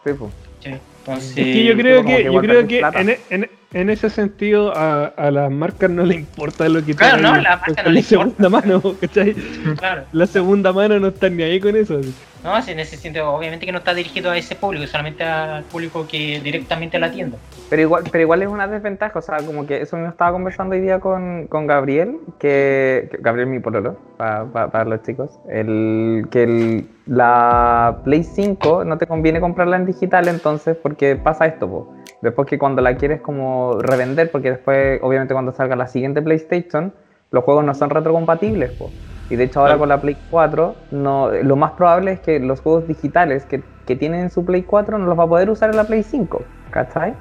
[0.04, 0.30] Sí, pues.
[0.64, 4.09] Entonces, Es que yo creo que, que yo creo que en, e- en- en ese
[4.09, 7.74] sentido a, a las marcas no le importa lo que Claro, no, la marca con
[7.76, 8.09] no la le importa.
[8.09, 9.35] segunda mano, ¿cachai?
[9.76, 10.02] claro.
[10.12, 11.98] La segunda mano no están ni ahí con eso.
[11.98, 12.14] así.
[12.42, 16.07] No, en ese sentido, obviamente que no está dirigido a ese público, solamente al público
[16.07, 17.37] que directamente la tienda.
[17.68, 20.74] Pero igual, pero igual es una desventaja, o sea, como que eso me estaba conversando
[20.74, 25.31] hoy día con, con Gabriel, que, que- Gabriel mi pololo, pa- pa- para los chicos,
[25.50, 31.44] el, que el- la Play 5 no te conviene comprarla en digital entonces porque pasa
[31.46, 31.94] esto, po.
[32.22, 36.92] Después que cuando la quieres como revender, porque después obviamente cuando salga la siguiente PlayStation,
[37.31, 38.90] los juegos no son retrocompatibles, po.
[39.31, 39.81] y de hecho ahora Claro.
[39.81, 43.96] con la Play 4, no, lo más probable es que los juegos digitales que, que
[43.96, 46.42] tienen en su Play 4 no los va a poder usar en la Play 5,
[46.70, 47.14] ¿cachai?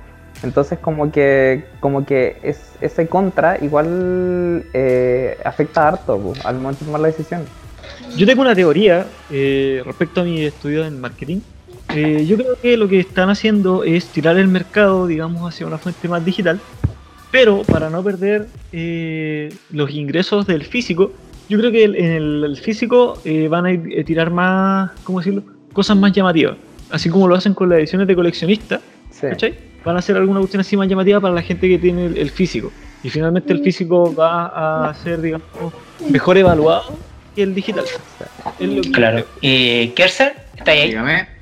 [0.44, 6.82] Entonces como que como que es, ese contra igual eh, afecta harto po, al momento
[6.82, 7.42] de tomar la decisión.
[8.16, 11.40] Yo tengo una teoría eh, respecto a mi estudio en marketing.
[11.94, 15.78] Eh, yo creo que lo que están haciendo es tirar el mercado, digamos, hacia una
[15.78, 16.60] fuente más digital,
[17.32, 21.14] pero para no perder eh, los ingresos del físico,
[21.50, 24.92] yo creo que el- en el, el físico eh, van a ir- eh, tirar más,
[25.04, 25.44] ¿cómo decirlo?
[25.74, 26.58] Cosas más llamativas.
[26.90, 29.28] Así como lo hacen con las ediciones de coleccionista, Sí.
[29.30, 29.56] ¿cachai?
[29.86, 32.30] Van a hacer alguna cuestión así más llamativa para la gente que tiene el, el
[32.30, 32.72] físico.
[33.04, 35.48] Y finalmente el físico va a ser, digamos,
[36.10, 36.98] mejor evaluado
[37.36, 37.86] que el digital.
[38.60, 39.26] Es lo que Claro.
[39.42, 40.88] Eh, Kerser, ¿está ahí?
[40.90, 41.37] Dígame.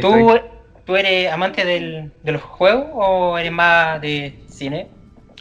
[0.00, 0.40] ¿Tú.
[0.86, 4.88] ¿Tú eres amante del- de los juegos o eres más de cine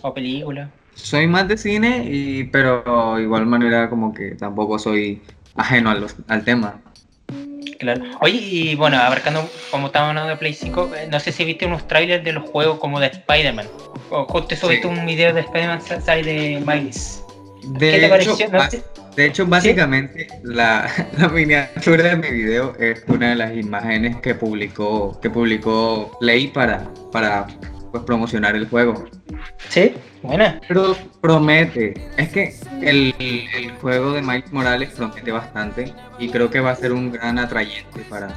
[0.01, 0.69] o película?
[0.93, 5.21] Soy más de cine, y, pero de igual manera como que tampoco soy
[5.55, 6.81] ajeno a los- al tema.
[7.79, 8.03] Claro.
[8.19, 11.65] Oye, y bueno, abarcando, como estamos hablando de Play 5, eh, no sé si viste
[11.65, 13.67] unos trailers de los juegos como de Spider-Man.
[14.09, 14.93] O justo subiste Sí.
[14.93, 17.23] un video de Spider-Man sale de Miles.
[17.63, 18.37] De ¿Qué te hecho?
[18.51, 18.59] No
[19.15, 24.33] de hecho, básicamente la, la miniatura de mi video es una de las imágenes que
[24.35, 27.47] publicó, que publicó Play para, para
[27.91, 29.05] pues, promocionar el juego.
[29.67, 29.93] Sí,
[30.23, 30.61] buena.
[30.67, 36.59] Pero promete, es que el, el juego de Miles Morales promete bastante y creo que
[36.61, 38.27] va a ser un gran atrayente para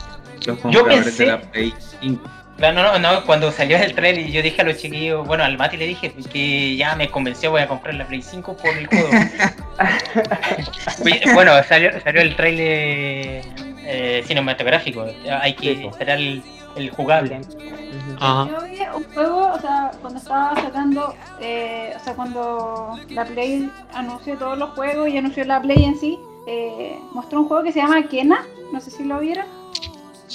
[0.47, 2.23] los compradores pensé- de la Play 5.
[2.59, 5.77] No, no, no, cuando salió el trailer yo dije a los chiquillos, bueno, al Mati
[5.77, 9.09] le dije que ya me convenció, voy a comprar la Play 5 por el juego.
[11.35, 13.45] Bueno, salió, salió el trailer
[13.85, 15.07] eh, cinematográfico,
[15.41, 16.43] hay que Sí, esperar el,
[16.77, 17.41] el jugable.
[18.21, 18.49] Ajá.
[18.51, 23.71] Yo vi un juego, o sea, cuando estaba sacando, eh, o sea, cuando la Play
[23.95, 27.73] anunció todos los juegos y anunció la Play en sí, eh, mostró un juego que
[27.73, 29.47] se llama Kena, no sé si lo vieron.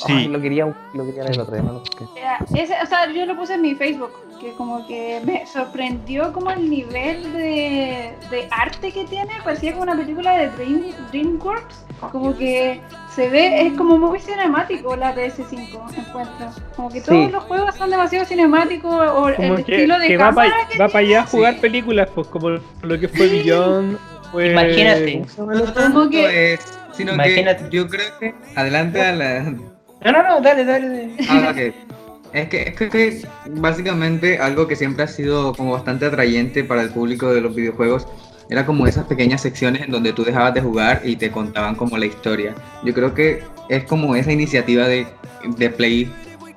[0.05, 0.27] Ay, Sí.
[0.27, 2.05] lo quería, lo quería ver el otro día, no lo busqué.
[2.55, 6.51] Ese, o sea, yo lo puse en mi Facebook, que como que me sorprendió como
[6.51, 12.38] el nivel de, de arte que tiene, parecía como una película de Dream, DreamWorks, como
[12.38, 12.79] que
[13.15, 16.49] se ve, es como muy cinemático la PS5, encuentro.
[16.75, 17.31] Como que todos Sí.
[17.31, 20.99] los juegos son demasiado cinemáticos, o Como el que, estilo de que va para pa
[20.99, 21.38] allá a Sí.
[21.38, 23.97] jugar películas, pues como lo que fue Beyond.
[24.31, 25.13] Fue, Imagínate.
[25.13, 27.69] ¿cómo se llama No tanto que- es, sino Imagínate.
[27.69, 29.55] que yo creo que adelante a la,
[30.12, 30.88] No, no, no, dale, dale.
[30.88, 31.12] dale.
[31.30, 31.54] Ah.
[32.34, 36.89] Es que, es que, básicamente algo que siempre ha sido como bastante atrayente para el
[36.89, 38.08] público de los videojuegos
[38.50, 41.98] era como esas pequeñas secciones en donde tú dejabas de jugar y te contaban como
[41.98, 42.56] la historia.
[42.84, 45.08] Yo creo que es como esa iniciativa de,
[45.58, 46.12] de Play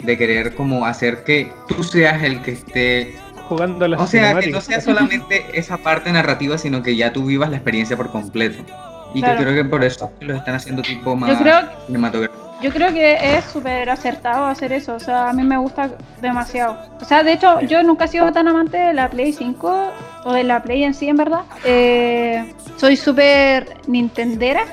[0.05, 3.15] de querer como hacer que tú seas el que esté...
[3.49, 7.13] Jugando a las O sea, que no sea solamente esa parte narrativa, sino que ya
[7.13, 8.63] tú vivas la experiencia por completo.
[9.13, 9.39] Y Claro.
[9.39, 12.40] que creo que por eso lo están haciendo tipo más Yo creo, cinematográfico.
[12.63, 16.77] Yo creo que es súper acertado hacer eso, o sea, a mí me gusta demasiado.
[17.01, 19.93] O sea, de hecho, yo nunca he sido tan amante de la Play 5
[20.25, 21.43] o de la Play en sí, en verdad.
[21.65, 24.65] Eh, soy súper nintendera.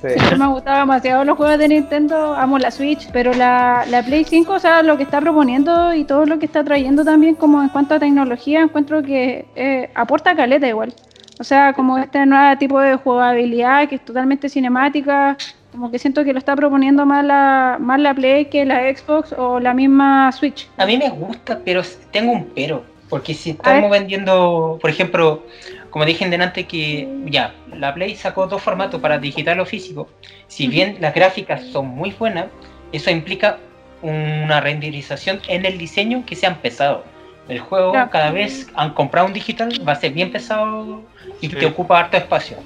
[0.00, 0.08] Sí.
[0.36, 4.24] Me han gustado demasiado los juegos de Nintendo, amo la Switch, pero la, la Play
[4.24, 7.62] 5, o sea, lo que está proponiendo y todo lo que está trayendo también como
[7.62, 10.92] en cuanto a tecnología, encuentro que eh, aporta caleta igual.
[11.38, 15.36] O sea, como este nuevo tipo de jugabilidad que es totalmente cinemática,
[15.72, 19.32] como que siento que lo está proponiendo más la, más la Play que la Xbox
[19.32, 20.68] o la misma Switch.
[20.76, 22.84] A mí me gusta, pero tengo un pero.
[23.08, 25.42] Porque si estamos vendiendo, por ejemplo,
[25.90, 30.08] como dije delante que ya, la Play sacó dos formatos para digital o físico.
[30.46, 32.46] Si bien las gráficas son muy buenas,
[32.92, 33.58] eso implica
[34.00, 37.02] una renderización en el diseño que sean pesados.
[37.48, 38.10] El juego Claro.
[38.10, 41.02] cada vez han comprado un digital va a ser bien pesado
[41.40, 41.56] y Sí.
[41.56, 42.56] te ocupa harto espacio.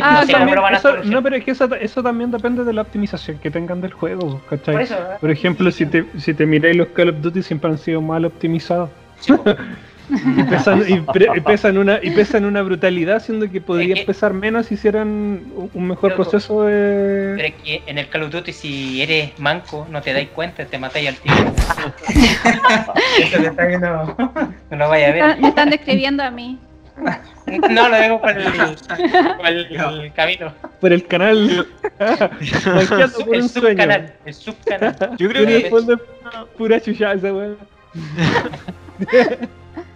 [0.00, 0.44] Ah, no sé claro.
[0.44, 1.14] cómo lo van a Eso- solucionar.
[1.16, 4.40] no, pero es que eso, eso también depende de la optimización que tengan del juego,
[4.50, 4.74] ¿cachai?
[4.74, 5.18] Por eso, ¿verdad?
[5.20, 8.24] Por ejemplo, si te, si te miráis los Call of Duty siempre han sido mal
[8.24, 8.90] optimizados.
[9.20, 9.32] Sí.
[10.10, 14.00] Y pesan, y pre- y pesan una, y pesan una brutalidad, siendo que podrían Es
[14.00, 15.42] que- pesar menos si hicieran
[15.74, 16.22] un mejor Loco.
[16.22, 17.46] proceso Pero de...
[17.48, 20.78] es que en el Call of Duty si eres manco no te dais cuenta, te
[20.78, 21.34] matáis al tiro.
[23.20, 24.16] Eso detalle no,
[24.70, 25.38] no lo vaya a ver.
[25.40, 26.58] Me están describiendo a mí.
[27.70, 28.52] No, lo digo por el,
[29.38, 30.52] por el, el camino.
[30.80, 31.66] por el canal.
[31.98, 33.48] El un sueño.
[33.48, 34.96] subcanal, el subcanal.
[35.16, 35.96] Yo creo el que,
[36.58, 37.50] pura chucha esa weá.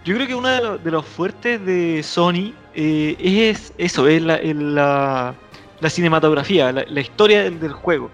[0.05, 4.21] yo creo que uno de, los- de los fuertes de Sony eh, es eso, es
[4.21, 5.33] la, es la,
[5.79, 8.09] la cinematografía, la, la historia del, del juego.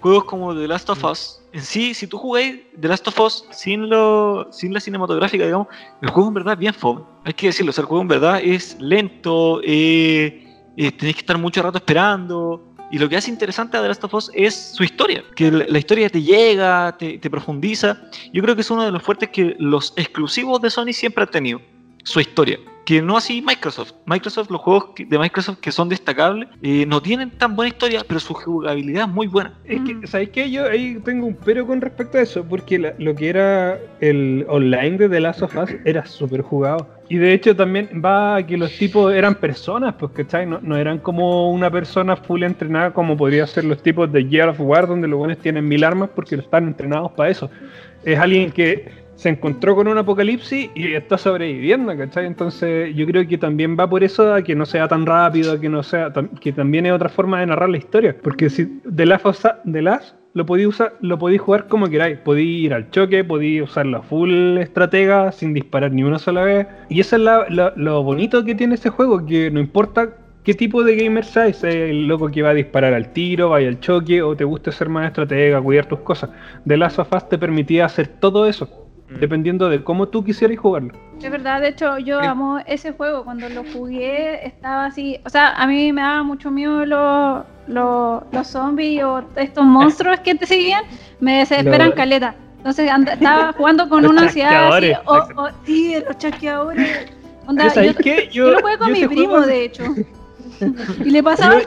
[0.00, 3.44] Juegos como The Last of Us, en sí, si tú jugáis The Last of Us
[3.50, 5.68] sin, lo, sin la cinematográfica, digamos,
[6.02, 7.02] el juego en verdad es bien fome.
[7.24, 11.20] Hay que decirlo, o sea, el juego en verdad es lento, eh, eh, tenéis que
[11.20, 12.62] estar mucho rato esperando.
[12.90, 15.64] Y lo que hace interesante a The Last of Us es su historia, que la,
[15.66, 18.00] la historia te llega, te, te profundiza.
[18.32, 21.30] Yo creo que es uno de los fuertes que los exclusivos de Sony siempre han
[21.30, 21.60] tenido,
[22.06, 22.58] su historia.
[22.84, 23.94] Que no así Microsoft.
[24.06, 28.20] Microsoft, los juegos de Microsoft que son destacables, eh, no tienen tan buena historia, pero
[28.20, 29.54] su jugabilidad es muy buena.
[29.64, 29.84] Es Mm.
[30.02, 30.48] que, ¿sabéis qué?
[30.52, 34.46] Yo ahí tengo un pero con respecto a eso, porque la- lo que era el
[34.48, 36.86] online de The Last of Us era súper jugado.
[37.08, 40.46] Y de hecho también va a que los tipos eran personas, pues, ¿cachai?
[40.46, 44.50] No, no eran como una persona full entrenada como podría ser los tipos de Gear
[44.50, 47.50] of War, donde los buenos tienen mil armas porque están entrenados para eso.
[48.04, 52.26] Es alguien que se encontró con un apocalipsis y está sobreviviendo, ¿cachai?
[52.26, 55.60] Entonces yo creo que también va por eso a que no sea tan rápido, a
[55.60, 58.14] que no sea que también es otra forma de narrar la historia.
[58.22, 62.18] Porque si of Us- The Last lo podéis usar, lo podéis jugar como queráis.
[62.18, 66.66] Podéis ir al choque, podéis usarlo a full estratega, sin disparar ni una sola vez.
[66.90, 70.10] Y eso es la- la- lo bonito que tiene ese juego, que no importa
[70.44, 73.80] qué tipo de gamer seas, el loco que va a disparar al tiro, vaya al
[73.80, 76.28] choque, o te gusta ser más estratega, cuidar tus cosas.
[76.66, 80.92] The Last of Us te permitía hacer todo eso, dependiendo de cómo tú quisieras jugarlo.
[81.22, 82.26] Es verdad, de hecho yo Sí.
[82.26, 83.24] amo ese juego.
[83.24, 88.22] Cuando lo jugué estaba así, o sea, a mí me daba mucho miedo los, los,
[88.32, 90.84] los zombies o estos monstruos que te seguían,
[91.20, 92.34] me desesperan Los- caleta.
[92.58, 97.06] Entonces and- estaba jugando con Los una ansiedad así, o, o- sí, los chasqueadores.
[97.46, 98.28] Onda, Pero ¿sabéis yo, qué?
[98.32, 99.84] yo lo jugué con yo mi primo, juego- de hecho.
[101.04, 101.66] Y le pasaba el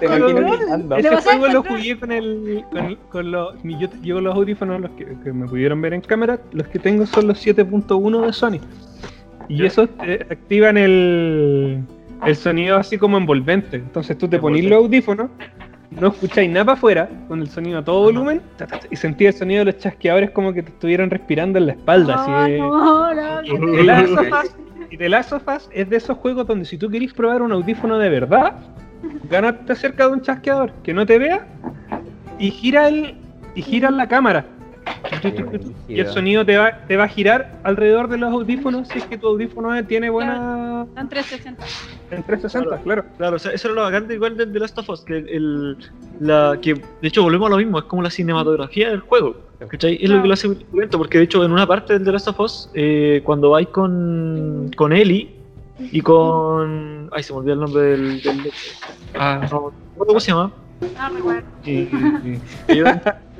[0.98, 5.06] Ese juego lo jugué con el con, con los yo llevo los audífonos los que,
[5.24, 8.60] que me pudieron ver en cámara, los que tengo son los 7.1 de Sony.
[9.48, 11.84] Y esos eh, activan el
[12.26, 13.78] el sonido así como envolvente.
[13.78, 15.30] Entonces tú te ponís los audífonos,
[15.92, 18.42] no escucháis nada para afuera, con el sonido a todo volumen,
[18.92, 22.16] y sentías el sonido de los chasqueadores como que te estuvieran respirando en la espalda.
[22.16, 23.42] Así de- no, no,
[24.90, 27.52] y The Last of Us es de esos juegos donde si tú querís probar un
[27.52, 28.56] audífono de verdad,
[29.30, 31.48] gánate cerca de un chasqueador que no te vea
[32.38, 33.16] y gira el
[33.56, 34.46] y gira la cámara.
[35.88, 39.06] Y el sonido te va, te va a girar alrededor de los audífonos si es
[39.06, 41.66] que tu audífono tiene buena Están 360.
[42.12, 43.06] en 360, claro.
[43.18, 45.18] Claro, o sea, eso era lo bacán de igual del The Last of Us, que
[45.18, 45.78] el,
[46.20, 49.49] la, que de hecho volvemos a lo mismo, es como la cinematografía del juego.
[49.68, 50.00] ¿Cachai?
[50.02, 52.12] Es lo que lo hace muy lento, porque de hecho en una parte del The
[52.14, 55.36] Last of Us, eh, cuando vais con, con Ellie
[55.80, 57.10] y con...
[57.12, 58.22] Ay, se me olvidó el nombre del...
[58.22, 58.52] del-
[59.18, 60.52] ah, no, ¿cómo se llama?
[60.98, 61.44] Ah, recuerdo.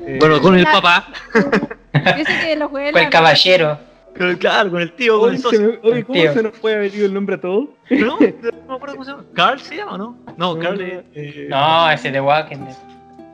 [0.02, 2.70] Eh, Bueno, con el papá, Yo sé que la-
[3.02, 3.78] el caballero.
[4.16, 5.60] con claro, con el tío, con el se socio.
[5.60, 6.32] me- oye, ¿cómo Tío.
[6.32, 7.68] se nos puede haber ido el nombre a todos?
[7.90, 8.06] ¿No?
[8.06, 9.24] No me acuerdo cómo se llama.
[9.34, 10.16] ¿Carl se llama o no?
[10.38, 11.04] No, Carl es...
[11.14, 12.76] eh, No, ese de Walking Dead.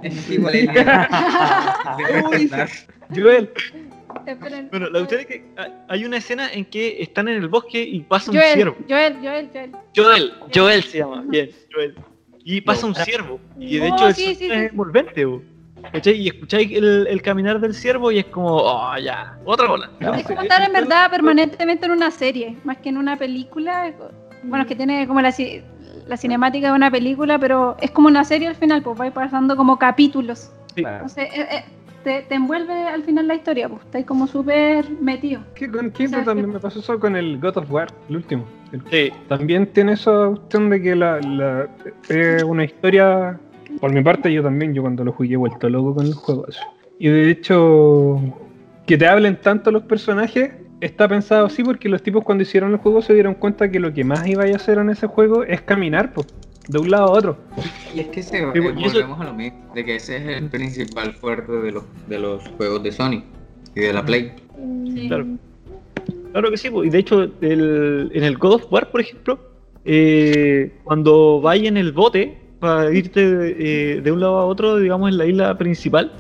[0.03, 0.69] Es igual es
[2.31, 2.51] Uy,
[3.15, 3.51] Joel.
[4.71, 5.45] Bueno, la cuestión es que
[5.89, 8.77] hay una escena en que están en el bosque y pasa un ciervo.
[8.89, 9.73] Joel, Joel, Joel.
[9.95, 11.95] Joel, Joel se llama, bien, Joel.
[12.45, 13.41] Y pasa un ciervo.
[13.59, 14.67] Y de Oh, hecho sí, sí, es sí.
[14.71, 15.43] envolvente, bo.
[15.93, 16.15] ¿Cachai?
[16.15, 19.91] Y escucháis el, el caminar del ciervo y es como, oh, ya, otra bola.
[20.17, 23.93] Es como estar en verdad permanentemente en una serie, más que en una película.
[24.43, 25.33] Bueno, es que tiene como la,
[26.07, 29.57] la cinemática de una película, pero es como una serie al final, pues va pasando
[29.57, 30.51] como capítulos.
[30.75, 30.97] Claro.
[30.97, 31.65] Entonces, eh, eh,
[32.05, 35.41] te, te envuelve al final la historia, pues estás como súper metido.
[35.55, 36.53] ¿qué, con ¿Sabes también qué?
[36.55, 38.45] me pasó eso con el God of War, el último?
[38.73, 41.69] El Sí, También tiene esa cuestión de que la, la-
[42.09, 43.39] es una historia.
[43.81, 46.47] Por mi parte, yo también, yo cuando lo jugué he vuelto loco con el juego.
[46.49, 46.59] así.
[46.99, 48.21] Y de hecho,
[48.87, 52.79] que te hablen tanto los personajes está pensado así porque los tipos cuando hicieron el
[52.79, 55.61] juego se dieron cuenta que lo que más iba a hacer en ese juego es
[55.63, 56.27] caminar, pues,
[56.69, 57.39] de un lado a otro.
[57.95, 60.17] Y es que se, Sí, eh, y eso- volvemos a lo mismo, de que ese
[60.17, 63.23] es el principal fuerte de los, de los juegos de Sony.
[63.75, 64.33] y de la Play.
[65.07, 65.27] Claro.
[66.33, 69.39] Claro que sí, y de hecho el- en el God of War, por ejemplo,
[69.85, 75.11] eh, cuando vaya en el bote para irte eh, de un lado a otro, digamos
[75.11, 76.11] en la isla principal,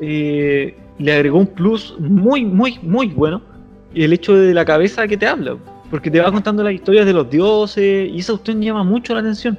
[0.00, 3.42] eh, le agregó un plus muy, muy, muy bueno,
[3.96, 5.56] y el hecho de la cabeza que te habla,
[5.90, 9.20] porque te va contando las historias de los dioses, y esa cuestión llama mucho la
[9.20, 9.58] atención.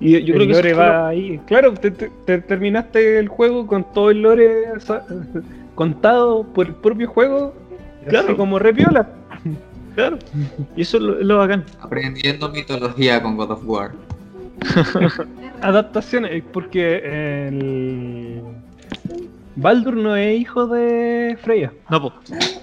[0.00, 1.40] Y yo creo que lo- va ahí.
[1.46, 4.64] Claro, te, te- te terminaste el juego con todo el lore
[5.74, 7.54] contado por el propio juego.
[8.08, 8.26] Claro.
[8.28, 9.08] Así como repiola.
[9.94, 10.18] Claro,
[10.76, 11.64] y eso es lo, es lo bacán.
[11.80, 13.92] Aprendiendo mitología con God of War.
[15.62, 18.40] Adaptaciones, porque el.
[19.56, 21.72] Baldur no es hijo de Freya.
[21.90, 22.60] No, pues.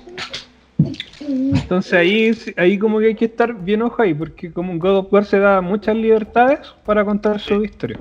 [1.28, 5.14] Entonces ahí, ahí como que hay que estar bien ojo ahí, porque como God of
[5.14, 7.98] War se da muchas libertades para contar su historia.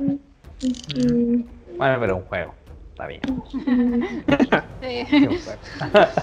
[1.78, 2.54] Bueno, pero un juego.
[3.02, 3.20] Está bien.
[4.80, 5.06] Sí.
[5.10, 5.60] sí, un juego.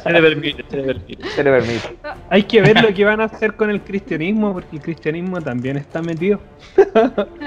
[0.04, 1.30] Se le permite, se le permite.
[1.30, 1.98] Se le permite.
[2.30, 5.78] Hay que ver lo que van a hacer con el cristianismo, porque el cristianismo también
[5.78, 6.42] está metido.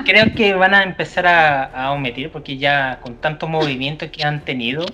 [0.04, 4.44] Creo que van a empezar a, a omitir porque ya con tantos movimientos que han
[4.44, 4.84] tenido,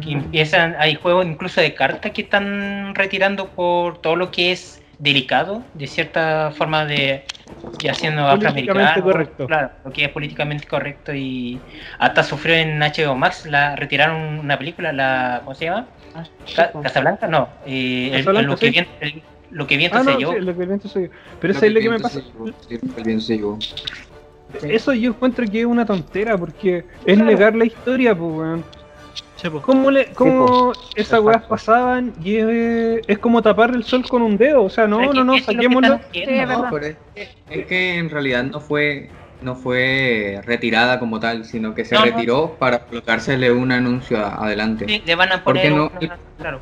[0.00, 4.79] que empiezan, hay juegos incluso de cartas que están retirando por todo lo que es
[5.00, 7.24] delicado, de cierta forma de
[7.82, 9.46] y haciendo Políticamente afroamericano, correcto.
[9.46, 11.64] claro, lo que es políticamente correcto y
[11.98, 15.88] hasta sufrió en HBO Max, la retiraron una película, la ¿cómo se llama?
[16.54, 20.18] Ca- Casablanca, no, eh, el- lo que bien, el- lo que viento Ah, se no,
[20.18, 20.32] llevó.
[20.34, 21.08] sí, lo que el viento soy yo.
[21.40, 22.20] Pero eso es lo que me pasa.
[22.20, 23.58] se llevó, sí, el viento se llevó.
[24.62, 28.64] Eso yo encuentro que es una tontera, porque es negar la historia, pues, weón.
[29.48, 29.62] Pues.
[29.64, 34.36] ¿Cómo, le, cómo esas weas pasaban y es, es como tapar el sol con un
[34.36, 34.64] dedo?
[34.64, 36.00] O sea, no, no, que no, eso es lo que saquémoslo.
[36.12, 36.78] Sí, ¿no?
[36.78, 37.28] es que,
[37.60, 39.08] es que en realidad no fue
[39.40, 42.06] no fue retirada como tal, sino que se No, no.
[42.10, 44.84] retiró para colocársele un anuncio adelante.
[44.86, 45.90] Sí, le van a ¿Por poner qué no?
[45.98, 46.60] una- claro.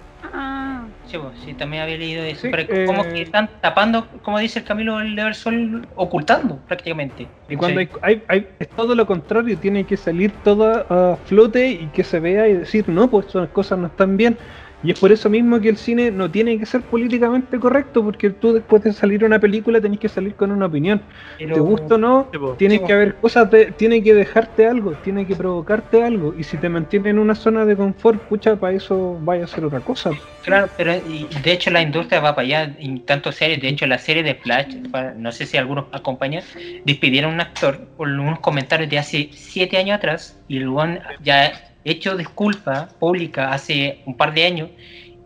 [1.09, 2.43] Sí, pues, sí, también había leído eso.
[2.43, 6.59] Sí, pero como eh, que están tapando, como dice el Camilo el del Sol, ocultando
[6.67, 7.27] prácticamente.
[7.49, 7.89] Y cuando Sí.
[8.03, 12.05] hay, hay- hay- es todo lo contrario, tiene que salir todo a flote y que
[12.05, 14.37] se vea y decir, no, pues esas cosas no están bien.
[14.83, 18.31] Y es por eso mismo que el cine no tiene que ser políticamente correcto, porque
[18.31, 21.03] tú después de salir una película tenés que salir con una opinión.
[21.37, 22.57] Pero- Te gusta o no, pues.
[22.59, 26.33] tiene Sí, que haber cosas, de, tiene que dejarte algo, tiene que provocarte algo.
[26.39, 29.65] Y si te mantiene en una zona de confort, pucha, para eso vaya a hacer
[29.65, 30.11] otra cosa.
[30.43, 33.87] Claro, pero y de hecho la industria va para allá, en tanto series, de hecho
[33.87, 34.77] la serie de Flash,
[35.17, 36.43] no sé si algunos acompañan,
[36.85, 41.53] despidieron a un actor por unos comentarios de hace siete años atrás y one ya
[41.85, 44.71] hecho disculpa pública hace un par de años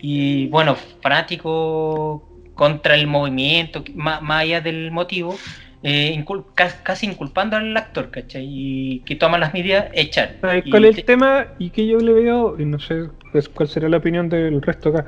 [0.01, 5.35] y bueno, fanático contra el movimiento, más, más allá del motivo,
[5.83, 8.45] eh, incul- ca- casi inculpando al actor, ¿cachai?
[8.49, 10.37] Y que toma las medidas, echar.
[10.41, 11.47] ¿Sabes Y cuál es el tema?
[11.59, 14.91] Y que yo le veo, y no sé pues, cuál será la opinión del resto
[14.91, 15.07] acá,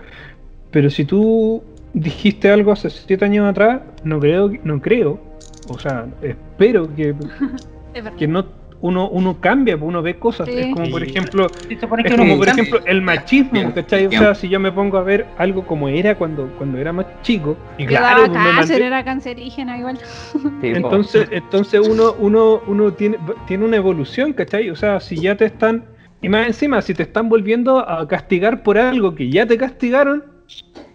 [0.71, 5.21] pero si tú dijiste algo hace siete años atrás, no creo, no creo,
[5.69, 7.15] o sea, espero que,
[8.19, 8.45] que no
[8.87, 10.47] uno, uno cambia, pues, uno ve cosas.
[10.47, 10.59] Sí.
[10.59, 12.63] Es como, por ejemplo, se supone es que como, uno por cambia.
[12.65, 14.07] ejemplo, el machismo, ¿cachai?
[14.09, 17.07] O sea, si yo me pongo a ver algo como era cuando, cuando era más
[17.23, 19.99] chico, y claro, pues, me cáncer, mandé- era cancerígena igual.
[20.63, 23.17] Entonces, entonces uno, uno, uno tiene,
[23.47, 24.69] tiene una evolución, ¿cachai?
[24.69, 25.85] O sea, si ya te están,
[26.21, 30.25] y más encima, si te están volviendo a castigar por algo que ya te castigaron,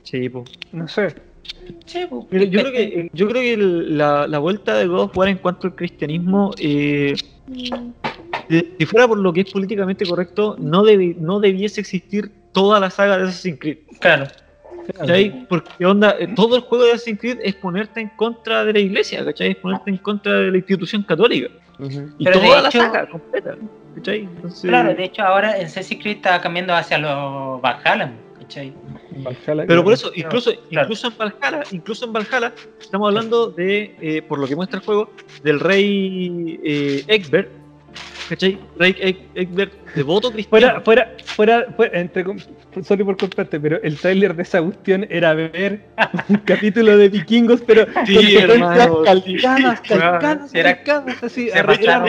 [0.04, 0.48] Sí, pues.
[0.72, 1.08] no sé.
[1.86, 5.00] Sí, pues, Mira, yo creo que, yo creo que el- la, la vuelta de God
[5.06, 7.16] of War en cuanto al cristianismo, eh,
[7.58, 12.90] si fuera por lo que es políticamente correcto, no, debi- no debiese existir toda la
[12.90, 13.78] saga de Assassin's Creed.
[14.00, 14.26] Claro.
[14.98, 15.46] ¿Cachai?
[15.48, 18.80] Porque onda, eh, todo el juego de Assassin's Creed es ponerte en contra de la
[18.80, 19.52] iglesia, ¿cachai?
[19.52, 21.50] Es ponerte en contra de la institución católica.
[21.78, 22.10] Ujú.
[22.18, 23.56] Y Pero de toda la hecho- saga completa,
[23.96, 24.20] ¿cachai?
[24.22, 28.12] Entonces, Claro, de hecho ahora en Assassin's Creed está cambiando hacia los Valhalla,
[28.50, 28.74] ¿cachai?
[29.18, 29.94] Valhalla, Pero por claro.
[29.94, 30.86] eso, incluso, Claro.
[30.88, 34.86] incluso en Valhalla, incluso en Valhalla, estamos hablando de, eh, por lo que muestra el
[34.86, 35.10] juego,
[35.44, 37.52] del rey eh, Egbert,
[38.30, 38.60] ¿cachai?
[38.78, 40.82] Rey Eg- Egbert, devoto cristiano.
[40.82, 42.38] Fuera, fuera, fuera, fuera, entre, com-
[42.84, 45.82] sorry por cortarte, pero el tráiler de esa cuestión era ver
[46.30, 48.36] un capítulo de vikingos, pero Sí, con sí.
[49.36, 49.82] calcadas,
[50.54, 52.06] Era- calcadas, así, era Ragnar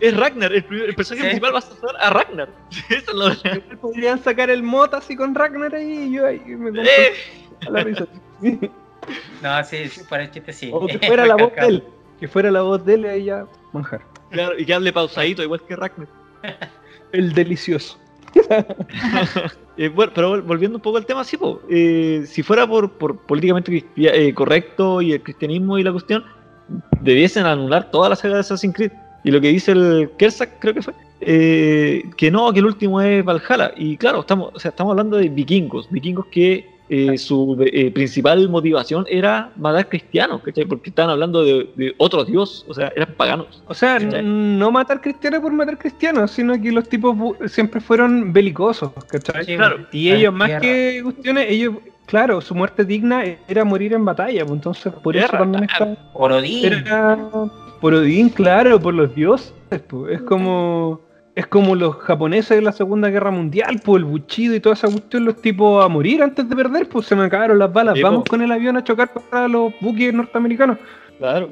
[0.00, 1.40] es Ragnar, el, primer- el personaje Sí.
[1.40, 2.48] principal va a ser a Ragnar.
[2.88, 3.62] Esa es la verdad.
[3.80, 7.12] Podrían sacar el mod así con Ragnar ahí y yo ahí me compro Eh,
[7.66, 8.06] a la risa.
[9.42, 10.70] No, sí, sí, para el chiste sí.
[10.72, 11.84] O que fuera la voz de él,
[12.20, 14.00] que fuera la voz de él y ahí ya manjar.
[14.36, 16.08] Claro, y que hable pausadito, igual que Ragnar.
[17.12, 17.98] El delicioso.
[19.78, 22.90] Eh, bueno, pero vol- volviendo un poco al tema, sí, po, eh, si fuera por,
[22.92, 26.24] por políticamente eh, correcto y el cristianismo y la cuestión,
[27.02, 28.92] debiesen anular toda la saga de Assassin's Creed.
[29.22, 33.22] Y lo que dice el Kersak, creo que fue, que no, que el último es
[33.22, 33.72] Valhalla.
[33.76, 38.48] Y claro, estamos, o sea, estamos hablando de vikingos, vikingos que eh, su eh, principal
[38.48, 40.64] motivación era matar cristianos, ¿cachai?
[40.64, 43.62] Porque estaban hablando de, de otro dios, o sea, eran paganos.
[43.66, 44.22] O sea, ¿Cachai?
[44.24, 47.16] no matar cristianos por matar cristianos, sino que los tipos
[47.46, 49.44] siempre fueron belicosos, ¿cachai?
[49.44, 49.86] Sí, Claro.
[49.92, 51.76] Y ellos, más que cuestiones, ellos,
[52.06, 55.92] claro, su muerte digna era morir en batalla, pues entonces por eso también claro.
[55.92, 56.10] está.
[56.12, 56.64] Orodín.
[56.64, 57.18] Era
[57.80, 59.52] por Odín, claro, por los dioses,
[59.88, 60.14] pues.
[60.14, 61.00] Es como.
[61.36, 64.88] Es como los japoneses de la Segunda Guerra Mundial, pues el buchido y toda esa
[64.88, 67.94] cuestión, los tipos a morir antes de perder, pues se me acabaron las balas.
[67.94, 68.30] Sí, Vamos po.
[68.30, 70.78] con el avión a chocar contra los buques norteamericanos.
[71.18, 71.50] Claro.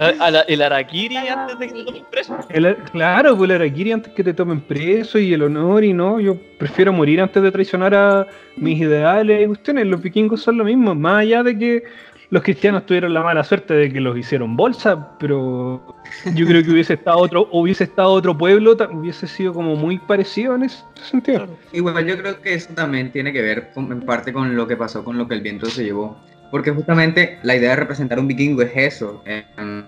[0.00, 2.36] A- a la- el Arakiri antes de que te tomen preso.
[2.50, 6.18] El- claro, pues el Arakiri antes que te tomen preso y el honor y no,
[6.20, 8.26] yo prefiero morir antes de traicionar a
[8.56, 9.86] mis ideales y cuestiones.
[9.86, 11.84] Los vikingos son lo mismo, más allá de que
[12.30, 15.96] los cristianos tuvieron la mala suerte de que los hicieron bolsa, pero
[16.34, 20.54] yo creo que hubiese estado otro, hubiese estado otro pueblo, hubiese sido como muy parecido
[20.56, 21.46] en ese sentido.
[21.72, 25.04] Igual yo creo que eso también tiene que ver en parte con lo que pasó
[25.04, 26.16] con lo que el viento se llevó.
[26.50, 29.84] Porque justamente la idea de representar un vikingo es eso, em,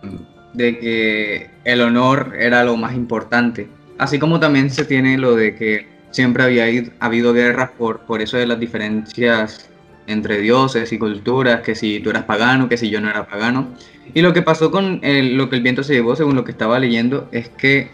[0.54, 3.68] de que el honor era lo más importante.
[3.98, 8.22] Así como también se tiene lo de que siempre había id- habido guerras por, por
[8.22, 9.70] eso de las diferencias
[10.08, 13.68] entre dioses y culturas, que si tú eras pagano, que si yo no era pagano.
[14.14, 16.78] Y lo que pasó con lo que el viento se llevó, según lo que estaba
[16.78, 17.90] leyendo, es que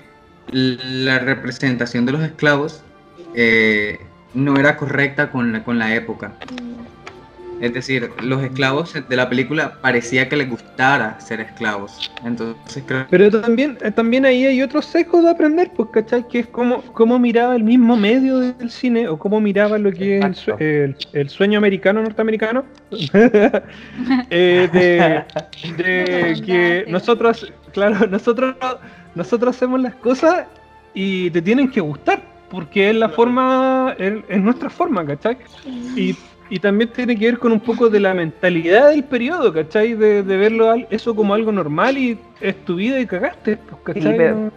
[0.50, 2.82] la representación de los esclavos
[3.34, 3.98] eh,
[4.32, 6.34] no era correcta con la, con la época.
[7.60, 12.10] Es decir, los esclavos de la película parecía que les gustara ser esclavos.
[12.24, 16.26] Entonces creo Pero también, eh, también ahí hay otro sesgo de aprender, pues, ¿cachai?
[16.28, 20.18] Que es cómo, cómo miraba el mismo medio del cine o cómo miraba lo que
[20.18, 22.64] es el, sueño americano norteamericano.
[24.30, 25.24] Eh, de,
[25.82, 28.54] de que nosotros, claro, nosotros,
[29.14, 30.46] nosotros hacemos las cosas
[30.94, 35.36] y te tienen que gustar, porque es la forma, es, es nuestra forma, ¿cachai?
[35.96, 36.16] Y,
[36.50, 39.94] y también tiene que ver con un poco de la mentalidad del periodo, ¿cachai?
[39.94, 43.80] De, de verlo al- eso como algo normal y es tu vida y cagaste, pues,
[43.82, 44.02] ¿cachai?
[44.02, 44.50] Sí, pero-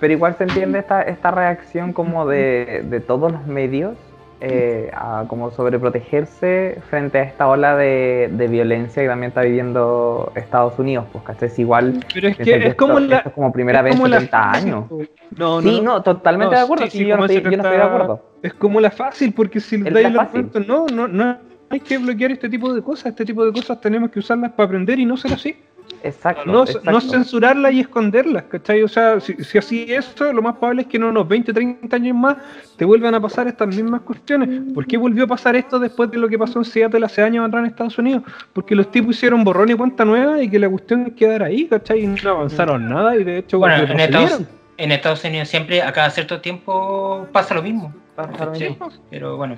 [0.00, 3.96] Pero igual se entiende esta, esta reacción como de, de todos los medios
[4.40, 10.32] eh, a como sobreprotegerse frente a esta ola de, de violencia que también está viviendo
[10.34, 11.48] Estados Unidos, pues ¿cachai?
[11.48, 13.18] Es igual, Pero es que es esto- como la...
[13.18, 14.84] es como primera es vez en como la 70 fácil, años.
[14.88, 15.08] pues.
[15.36, 17.70] No, no, Sí, no, totalmente No, de acuerdo, sí, yo, no estoy, yo no estoy
[17.70, 18.24] de 70 acuerdo.
[18.42, 21.36] Es como la fácil, porque si le dais la argumento, no, no, no
[21.68, 24.66] hay que bloquear este tipo de cosas, este tipo de cosas tenemos que usarlas para
[24.66, 25.56] aprender y no ser así.
[26.02, 26.90] Exacto, No, exacto.
[26.90, 28.82] no censurarlas y esconderlas, ¿cachai?
[28.82, 31.52] O sea, si, si así es eso, lo más probable es que en unos 20,
[31.52, 32.36] 30 años más
[32.76, 34.72] te vuelvan a pasar estas mismas cuestiones.
[34.72, 37.46] ¿Por qué volvió a pasar esto después de lo que pasó en Seattle hace años
[37.46, 38.22] atrás en Estados Unidos?
[38.52, 41.66] Porque los tipos hicieron borrón y cuenta nueva y que la cuestión es quedar ahí,
[41.66, 42.04] ¿cachai?
[42.04, 44.00] Y no avanzaron nada y de hecho Bueno, en.
[44.00, 44.42] Estados,
[44.78, 47.92] en Estados Unidos siempre, a cada cierto tiempo, pasa lo mismo.
[48.16, 48.90] Pasa lo mismo.
[49.10, 49.56] Pero bueno,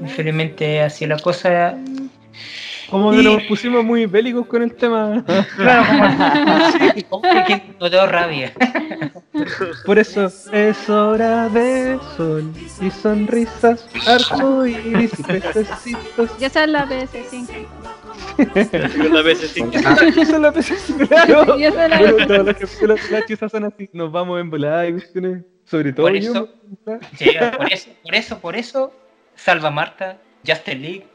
[0.00, 1.76] infelizmente así la cosa.
[2.94, 5.24] Como que Y- nos pusimos muy bélicos con el tema.
[5.56, 5.84] Claro,
[7.08, 8.52] como que no tengo rabia.
[9.84, 16.38] Por eso es hora de sol y sonrisas, arcoíris y pececitos.
[16.38, 17.48] Ya esa es la PS5.
[19.12, 19.64] La vez sí.
[19.72, 21.58] Esa es la PC, claro.
[21.58, 23.90] Y esa es la Bueno, todas las películas de Flash son así.
[23.92, 25.42] Nos vamos en volada y cuestiones.
[25.64, 26.30] Sobre todo Por yo.
[26.30, 26.48] eso-
[27.18, 28.92] Sí, por eso, por eso, por eso,
[29.34, 31.06] Salva Marta, Justice League.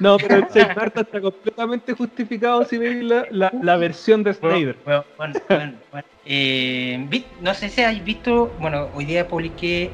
[0.00, 4.34] No, pero el Saint Marta está completamente justificado si veis la, la, la versión de
[4.34, 4.76] Snyder.
[4.84, 6.06] Bueno, bueno, bueno, bueno.
[6.24, 7.06] Eh,
[7.40, 9.90] no sé si habéis visto, bueno, hoy día publiqué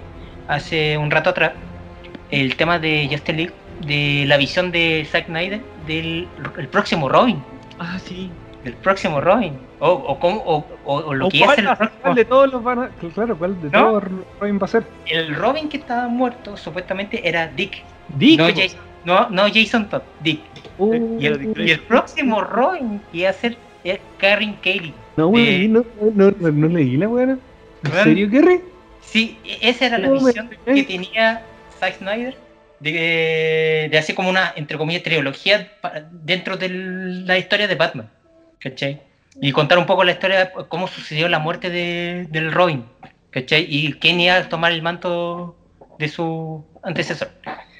[0.46, 1.52] hace un rato atrás
[2.30, 3.52] el tema de Justice League,
[3.86, 7.42] de la visión de Zack Snyder del el próximo Robin,
[7.78, 8.30] Ah, sí.
[8.64, 11.76] del próximo Robin, o, o, cómo- o, o- o lo ¿O que es el ¿Cuál
[11.76, 12.88] próximo, de todos los van a.?
[13.14, 13.78] Claro, ¿cuál de ¿No?
[13.78, 14.04] todos
[14.40, 14.84] Robin va a ser?
[15.06, 17.82] el Robin que estaba muerto supuestamente era Dick,
[18.16, 18.38] Dick.
[18.38, 20.40] no, Jason, no, no Jason Todd, Dick.
[20.78, 24.92] Uh, Y el, y el próximo Robin que iba a ser es Karen Kelly.
[25.16, 25.84] no, de- güey, no,
[26.14, 27.38] no, no, no leí la buena.
[27.84, 28.60] ¿En serio, Kerry?
[29.00, 31.42] Sí, e- esa era la me- visión que tenía
[31.80, 32.36] Zack Snyder
[32.80, 35.72] de, de hacer como una, entre comillas, trilogía
[36.12, 38.10] dentro de la historia de Batman.
[38.60, 39.00] ¿Cachai?
[39.40, 42.84] Y contar un poco la historia de cómo sucedió la muerte de, del Robin.
[43.30, 43.66] ¿Cachai?
[43.68, 45.56] Y quién iba a tomar el manto
[45.98, 47.30] de su antecesor.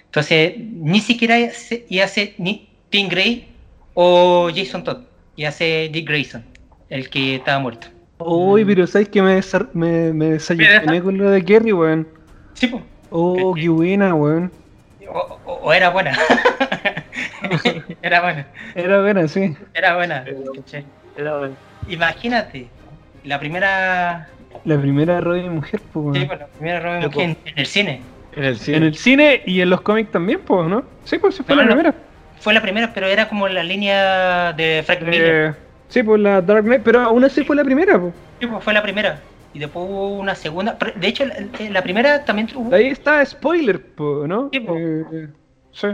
[0.09, 3.49] Entonces, ni siquiera a ser ni Tim Gray
[3.95, 4.99] o Jason Todd.
[5.47, 6.45] A ser Dick Grayson,
[6.89, 7.87] el que estaba muerto.
[8.19, 12.09] Uy, pero ¿sabes que me, desar- me, me desayuné con lo de Kerry, weón?
[12.55, 12.83] Sí, pues.
[13.11, 13.69] Oh, ¿Qué?
[13.69, 14.51] buena, weón.
[15.09, 16.19] O, o- o era buena.
[18.03, 18.49] era buena.
[18.75, 19.55] Era buena, sí.
[19.75, 20.25] Era buena.
[21.87, 22.67] Imagínate,
[23.25, 24.29] la primera
[24.65, 26.19] La primera Robin mujer, pues.
[26.19, 27.05] Sí, bueno, la primera Robin.
[27.07, 28.03] Mujer en, en el cine.
[28.39, 28.77] En el cine.
[28.77, 30.85] En el cine y en los cómics también, pues, ¿no?
[31.05, 31.71] Sí, pues sí fue la no.
[31.71, 31.95] primera.
[32.41, 35.51] Fue la primera, pero era como la línea de Frank Miller.
[35.51, 35.55] Eh,
[35.89, 38.15] sí, pues la Dark Knight, pero aún así fue la primera, pues.
[38.41, 39.21] Sí, pues, fue la primera.
[39.55, 40.79] Y después hubo una segunda.
[40.95, 41.35] De hecho, la,
[41.71, 42.73] la primera también tuvo.
[42.73, 44.51] Ahí está spoiler, po, ¿no?
[44.53, 44.77] Sí, po.
[44.79, 45.29] Eh,
[45.73, 45.89] sí.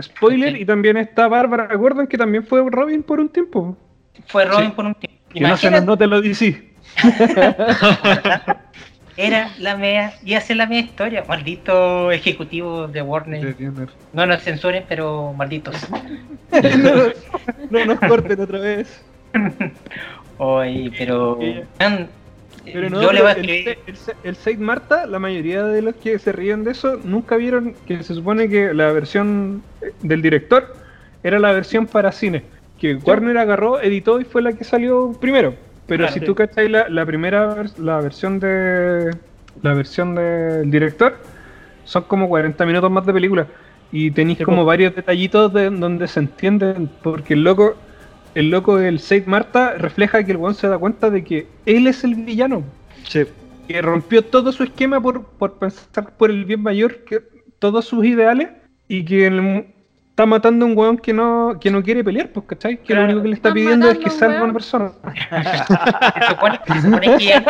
[0.00, 0.60] Spoiler Sí.
[0.62, 3.76] y también está Bárbara Gordon que también fue Robin por un tiempo.
[4.26, 4.72] Fue Robin Sí.
[4.76, 5.18] por un tiempo.
[5.30, 6.72] Que no se nos Imagínate, note lo DC.
[9.18, 10.14] era la mea.
[10.24, 11.24] Iba a ser la mea historia.
[11.28, 13.56] Maldito ejecutivo de Warner.
[14.12, 15.74] No nos censuren, pero malditos.
[16.52, 17.12] no,
[17.70, 19.04] no nos corten otra vez.
[20.38, 21.36] Oye, pero.
[21.40, 22.08] Eh, man,
[22.64, 23.78] Pero no, yo le voy a pero el, escribir.
[23.86, 27.74] el, el Saint Marta, la mayoría de los que se ríen de eso nunca vieron
[27.86, 30.76] que se supone que la versión eh, del director
[31.24, 32.44] era la versión para cine.
[32.78, 35.54] Que Warner agarró, editó y fue la que salió primero.
[35.88, 36.12] Pero Claro.
[36.12, 39.10] si tú cachai la, la primera vers- la versión de
[39.62, 41.16] la versión del director,
[41.84, 43.46] son como 40 minutos más de película.
[43.90, 47.74] Y tenéis Sí, como varios detallitos de, donde se entienden, porque el loco,
[48.34, 51.86] el loco del Saint Marta refleja que el weón se da cuenta de que él
[51.86, 52.62] es el villano
[53.04, 53.24] Sí.
[53.66, 57.20] que rompió todo su esquema por, por pensar por el bien mayor, que
[57.58, 58.48] todos sus ideales,
[58.88, 59.64] y que el-
[60.18, 62.78] está matando a un weón que no, que no quiere pelear, pues, ¿cachai?
[62.78, 63.02] Que Claro.
[63.02, 64.50] lo único que le está pidiendo es que a un salve a weón.
[64.50, 64.92] una persona.
[66.18, 67.40] Se supone, se supone que.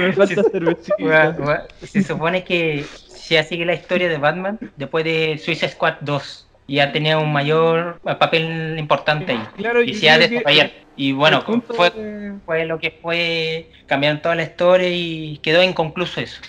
[0.00, 5.94] me falta Se supone que se sigue la historia de Batman después de Suicide Squad
[6.00, 9.42] 2 y ha tenido un mayor papel importante ahí.
[9.56, 10.70] Claro, Y se ha desarrollado.
[10.96, 16.20] Y bueno, fue, de- fue lo que fue, cambiaron toda la historia y quedó inconcluso
[16.20, 16.40] eso.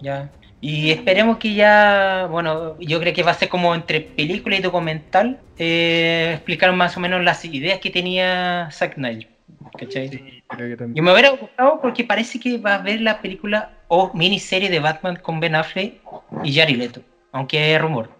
[0.00, 0.30] Ya.
[0.62, 4.60] Y esperemos que ya, bueno, yo creo que va a ser como entre película y
[4.60, 9.28] documental, eh, explicar más o menos las ideas que tenía Zack Snyder.
[9.76, 10.08] ¿cachai?
[10.48, 10.94] creo que también.
[10.94, 14.78] Yo me hubiera gustado porque parece que va a ver la película o miniserie de
[14.78, 16.00] Batman con Ben Affleck
[16.44, 17.02] y Jared Leto,
[17.32, 18.10] aunque es rumor.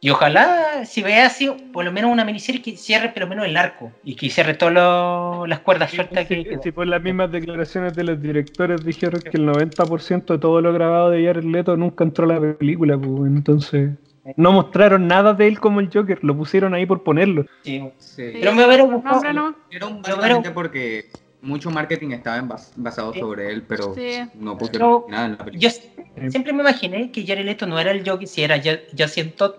[0.00, 3.46] Y ojalá, si vea así, por lo menos una miniserie que cierre por lo menos
[3.46, 6.62] el arco y que cierre todas las cuerdas sueltas que Si, quedan.
[6.62, 10.72] si por las mismas declaraciones de los directores dijeron que el 90% de todo lo
[10.72, 13.90] grabado de Jared Leto nunca entró a la película, pues entonces
[14.36, 17.44] no mostraron nada de él como el Joker, lo pusieron ahí por ponerlo.
[17.64, 17.82] Sí.
[17.98, 18.30] Sí.
[18.34, 19.32] Pero me hubiera gustado.
[19.32, 19.56] No.
[19.68, 21.06] Pero Pero- básicamente porque
[21.42, 23.20] mucho marketing estaba en bas- basado Sí.
[23.20, 24.18] sobre él, pero Sí.
[24.34, 25.70] no pusieron Pero nada en la película.
[25.70, 29.30] Yo siempre me imaginé que Jared Leto no era el Joker, si era Ya- Jason
[29.36, 29.52] Todd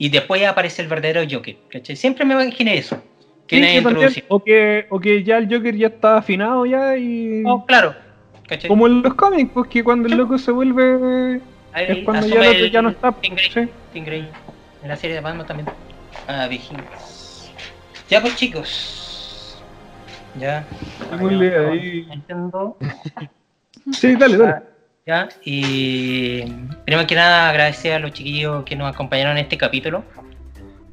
[0.00, 1.56] y después aparece el verdadero Joker.
[1.68, 1.94] ¿cachai?
[1.94, 3.02] Siempre me imaginé eso.
[3.46, 4.24] Que Sí, también.
[4.28, 7.42] o, que, o que ya el Joker ya está afinado ya y...
[7.44, 7.94] Oh, claro.
[8.48, 8.68] ¿cachai?
[8.68, 11.42] Como en los cómics, pues que cuando el loco se vuelve...
[11.72, 13.12] Ahí Es cuando ya, asume el otro el ya no está.
[13.12, 13.34] Tim
[14.06, 14.22] Grey.
[14.22, 14.28] Sí.
[14.82, 15.68] En la serie de Batman también.
[16.26, 17.52] Ah, viejines.
[18.08, 19.62] Ya pues chicos.
[20.38, 20.64] Ya.
[21.12, 22.08] Ahí.
[22.10, 22.78] Entiendo.
[23.92, 24.62] Sí, dale, dale.
[25.06, 25.28] Ya.
[25.44, 26.42] Y
[26.84, 30.04] primero que nada agradecer a los chiquillos que nos acompañaron en este capítulo.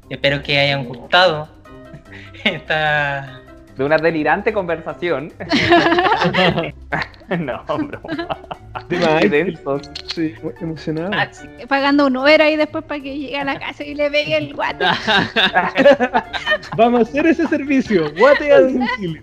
[0.10, 1.50] Espero que hayan gustado
[2.44, 3.42] esta
[3.76, 5.34] De una delirante conversación.
[7.40, 9.92] no, más, Qué densos.
[10.14, 11.12] Sí, emocionado.
[11.14, 11.48] Ah, sí.
[11.68, 14.54] Pagando un Uber ahí después para que llegue a la casa y le pegue el
[14.54, 14.86] guate.
[16.78, 18.10] Vamos a hacer ese servicio.
[18.16, 19.22] Guate a domicilio.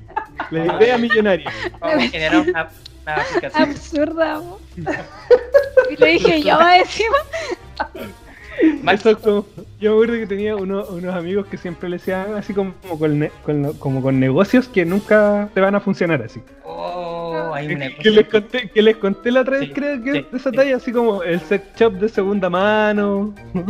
[0.50, 1.50] La idea millonaria.
[1.80, 2.68] Vamos a generar una,
[3.06, 3.70] una aplicación.
[3.70, 4.42] Absurda.
[5.90, 7.16] Y lo dije yo encima.
[8.82, 9.44] Max, Eso es como-
[9.80, 13.18] yo me acuerdo que tenía uno- unos amigos que siempre le decían así como con,
[13.18, 16.40] ne- con lo- como con negocios que nunca te van a funcionar así.
[16.64, 20.12] oh, hay un Que, les conté, que les conté la otra vez, Sí, creo que
[20.12, 20.56] sí, de esa sí.
[20.56, 23.34] talla, así como el sex shop de segunda mano.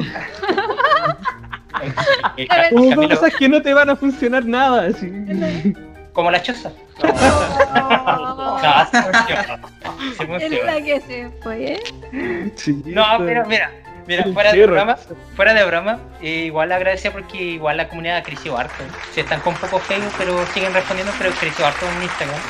[2.72, 4.86] Como cosas que no te van a funcionar nada.
[4.86, 5.12] Así.
[6.14, 6.70] Como la choza.
[7.02, 10.46] Oh, No, se.
[10.48, 11.82] Se es la que se fue, ¿eh?
[12.86, 13.70] No, pero mira,
[14.06, 14.96] mira, fuera de broma,
[15.36, 18.82] fuera de broma, eh, igual agradecer porque igual la comunidad ha crecido harto.
[19.12, 22.40] Se están con poco Facebook, pero siguen respondiendo, pero creció harto en Instagram.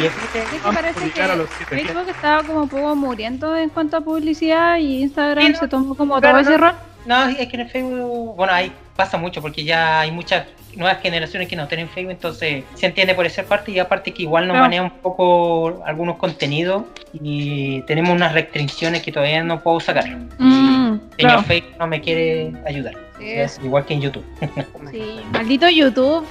[0.00, 1.64] Y es que- ¿Qué te Vamos a parece que.
[1.76, 5.68] Facebook estaba como un poco muriendo en cuanto a publicidad y Instagram Sí, no, se
[5.68, 6.58] tomó como todo ese no.
[6.58, 6.74] rol?
[7.06, 10.46] No, es que en el Facebook, bueno, ahí pasa mucho porque ya hay muchas
[10.76, 14.22] nuevas generaciones que no tienen Facebook, entonces se entiende por esa parte y aparte que
[14.22, 14.64] igual nos Claro.
[14.66, 20.06] maneja un poco algunos contenidos y tenemos unas restricciones que todavía no puedo sacar.
[20.38, 21.42] Mm, Señor claro.
[21.42, 24.24] Facebook no me quiere ayudar, Sí, Es igual que en YouTube.
[24.92, 26.24] sí, maldito YouTube.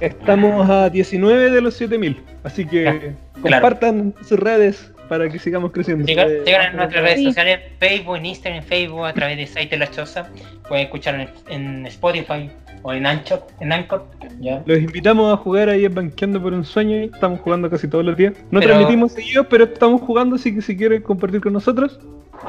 [0.00, 2.20] Estamos a 19 de los 7000.
[2.42, 3.62] Así que Claro.
[3.62, 6.04] compartan sus redes para que sigamos creciendo.
[6.06, 7.24] Sigan Eh, en nuestras redes sí.
[7.26, 10.28] sociales, Facebook, en Instagram, en Facebook, a través de Site La Choza.
[10.68, 12.50] Pueden escuchar en, en Spotify
[12.82, 13.46] o en Anchor.
[13.60, 14.06] En Anchor
[14.40, 14.62] ¿ya?
[14.66, 16.96] Los invitamos a jugar ahí en Banqueando por un Sueño.
[16.96, 18.34] Estamos jugando casi todos los días.
[18.50, 21.98] No Pero- transmitimos seguidos, pero estamos jugando, así que si quieren compartir con nosotros,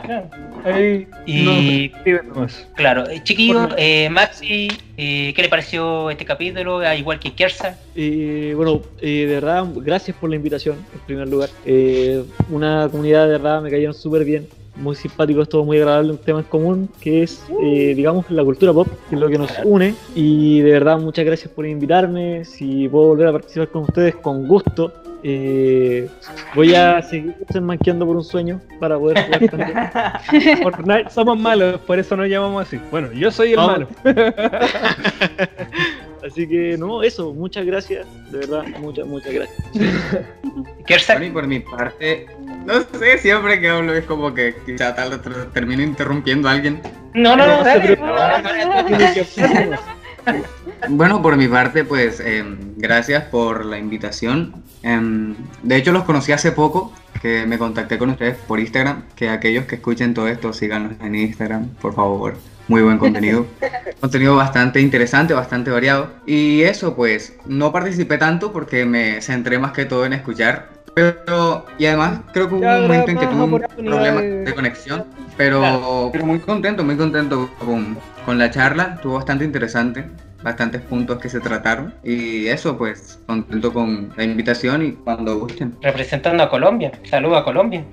[0.04, 0.30] Claro.
[0.64, 1.92] ahí Y
[2.34, 2.68] nomás.
[2.76, 4.68] claro, eh, chiquillos, eh, Maxi,
[4.98, 6.80] eh, ¿qué le pareció este capítulo?
[6.80, 7.78] Ah, igual que Kersa.
[7.96, 11.50] Eh, bueno, eh, de verdad, gracias por la invitación, en primer lugar.
[12.50, 16.40] Una comunidad de verdad me cayeron súper bien, muy simpáticos, todo muy agradable, un tema
[16.40, 19.96] en común que es, eh, digamos, la cultura pop, que es lo que nos une.
[20.16, 22.44] Y de verdad, muchas gracias por invitarme.
[22.46, 24.92] Si puedo volver a participar con ustedes, con gusto.
[25.28, 26.08] Eh,
[26.54, 30.58] voy a seguir manqueando por un sueño para poder jugar también.
[30.62, 32.80] Fortnite somos malos, por eso nos llamamos así.
[32.92, 33.88] Bueno, yo soy el Vamos.
[34.04, 34.16] malo.
[36.24, 39.58] Así que, no, eso, muchas gracias, de verdad, muchas, muchas gracias.
[40.86, 41.14] Kersa.
[41.14, 42.28] Bueno, y por mi parte,
[42.66, 45.20] no sé, siempre que hablo es como que quizá tal
[45.54, 46.82] termino interrumpiendo a alguien.
[47.16, 47.66] No, no, no, No.
[50.90, 54.64] Bueno, por mi parte, pues em, gracias por la invitación.
[54.84, 59.30] Em, de hecho, los conocí hace poco, que me contacté con ustedes por Instagram, que
[59.30, 62.36] aquellos que escuchen todo esto, síganos en Instagram, por favor.
[62.68, 63.46] Muy buen contenido.
[64.02, 66.12] contenido bastante interesante, bastante variado.
[66.26, 70.75] Y eso, pues, no participé tanto porque me centré más que todo en escuchar.
[70.96, 74.54] Pero, y además, creo que hubo Ya un momento en que tuve un problema de
[74.56, 75.04] conexión.
[75.38, 78.93] Pero, pero muy contento, muy contento con, con la charla.
[78.96, 80.06] Estuvo bastante interesante.
[80.41, 81.93] Bastantes puntos que se trataron.
[82.04, 85.76] Y eso, pues, contento con la invitación y cuando gusten.
[85.82, 86.91] Representando a Colombia.
[87.10, 87.84] Saludos a Colombia.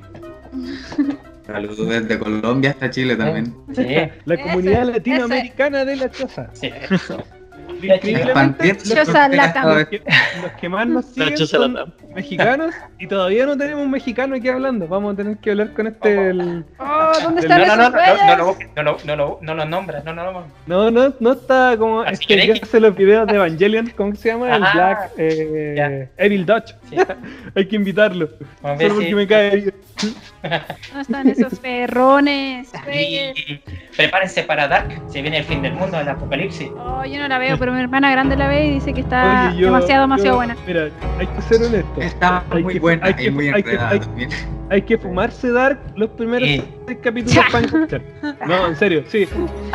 [1.46, 3.52] Saludos desde Colombia hasta Chile también.
[3.74, 3.82] Sí,
[4.26, 6.50] La Ese- comunidad latinoamericana de la choza.
[6.52, 6.70] sí.
[7.88, 8.00] Los,
[9.88, 10.02] que,
[10.42, 11.92] los que más nos siguen son Latam.
[12.14, 14.86] mexicanos y todavía no tenemos un mexicano aquí hablando.
[14.88, 16.28] Vamos a tener que hablar con este.
[16.30, 19.16] el- Oh, ¿dónde No, están No, no, no, esos no, no, no, no, lo- no,
[19.16, 20.44] lo- no los nombra, no, no, no.
[20.66, 22.62] No, no, no está como Así este que X.
[22.64, 24.56] hace los videos de Evangelion, ¿cómo se llama?
[24.56, 26.74] El Ah, Black eh, Evil Dutch.
[26.90, 26.96] Sí.
[27.54, 28.28] Hay que invitarlo.
[28.62, 29.74] Solo porque me cae bien.
[30.42, 32.70] ¿Dónde están esos perrones?
[33.96, 36.68] prepárense para Dark, se viene el fin del mundo, el apocalipsis.
[36.76, 39.48] Oh, yo no la veo, pero mi hermana grande la ve y dice que está
[39.50, 40.56] Oye, yo- demasiado, demasiado yo- buena.
[40.66, 42.00] Mira, hay que ser honesto.
[42.00, 44.30] Está Hay muy que- buena hay que- y muy hay que- hay- también.
[44.70, 48.00] Hay que fumarse Dark los primeros seis capítulos para.
[48.46, 49.28] No, en serio, sí.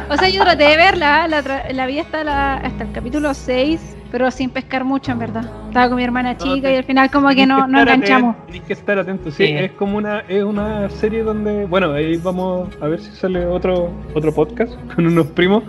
[0.10, 3.36] O sea, yo traté de verla, la, tra- la vi hasta, la, hasta el capítulo
[3.36, 5.46] 6, pero sin pescar mucho, en verdad.
[5.68, 8.32] Estaba con mi hermana chica te- y al final como que no, no estar enganchamos.
[8.38, 9.54] atento, Tenés que estar atento, sí, Sí.
[9.54, 13.92] Es como una, es una serie donde, bueno, ahí vamos a ver si sale otro,
[14.16, 15.62] otro podcast con unos primos.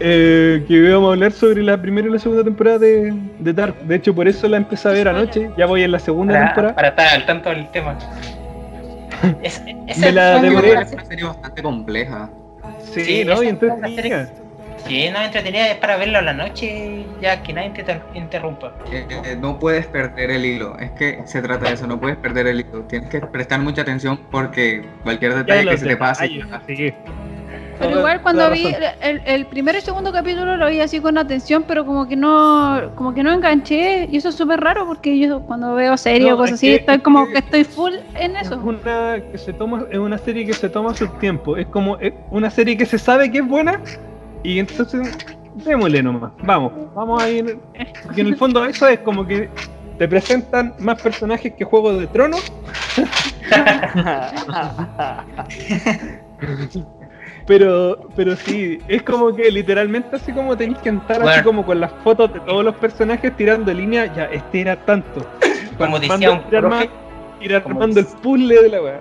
[0.00, 3.76] Eh, que vamos a hablar sobre la primera y la segunda temporada de, de Dark.
[3.82, 5.50] De hecho, por eso la empecé a ver anoche.
[5.56, 6.74] Ya voy en la segunda Para, temporada.
[6.74, 7.96] para estar al tanto del tema.
[9.42, 10.74] Es, es Me la demoré.
[10.80, 12.30] Es una serie bastante compleja.
[12.92, 13.42] Sí, sí, ¿no?
[13.42, 14.28] Y entretenida.
[14.86, 18.72] Sí, no, entretenida es para verlo a la noche, ya que nadie te inter- interrumpa.
[18.92, 20.78] Eh, eh, no puedes perder el hilo.
[20.78, 22.82] Es que se trata de eso, no puedes perder el hilo.
[22.82, 26.28] Tienes que prestar mucha atención porque cualquier detalle que se te pase.
[26.28, 26.94] detalles, sí.
[27.78, 28.66] Pero igual cuando vi
[29.00, 32.90] el, el primer y segundo capítulo lo vi así con atención, pero como que no,
[32.94, 36.34] como que no enganché, y eso es súper raro porque yo cuando veo series No,
[36.34, 38.58] o cosas es así, que- estoy es como que- que estoy full en Es eso.
[38.58, 41.56] una que se toma, es una serie que se toma su tiempo.
[41.56, 43.80] Es como es una serie que se sabe que es buena
[44.42, 45.16] y entonces
[45.64, 46.32] démosle nomás.
[46.42, 47.58] Vamos, vamos a ir.
[48.04, 49.48] Porque en el fondo eso es como que
[49.98, 52.42] te presentan más personajes que Juego de Tronos.
[57.48, 61.80] Pero, pero sí, es como que literalmente así como tenéis que entrar así como con
[61.80, 65.26] las fotos de todos los personajes tirando línea, ya, este era tanto.
[65.78, 66.90] Como decía un profe,
[67.40, 69.00] ir armando el puzzle de la weá.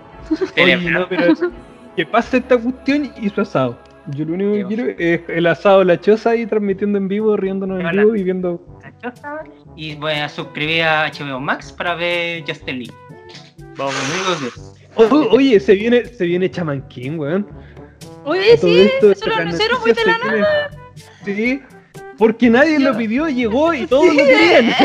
[0.55, 1.33] Oye, no, pero
[1.97, 3.77] que pase esta cuestión y su asado.
[4.11, 7.81] Yo lo único que quiero es el asado la choza ahí transmitiendo en vivo, riéndonos
[7.81, 8.61] en vivo y viendo.
[9.75, 12.91] Y voy a suscribir a HBO Max para ver Justin Lee.
[13.75, 13.93] Vamos,
[14.95, 17.45] Amigos, oye, se viene, se viene Chaman King, weón.
[18.27, 20.69] Oye, sí, esto, eso lo las anunciaron muy de la se nada.
[21.25, 21.61] Sí,
[22.17, 24.65] porque nadie lo pidió, llegó y todos lo querían.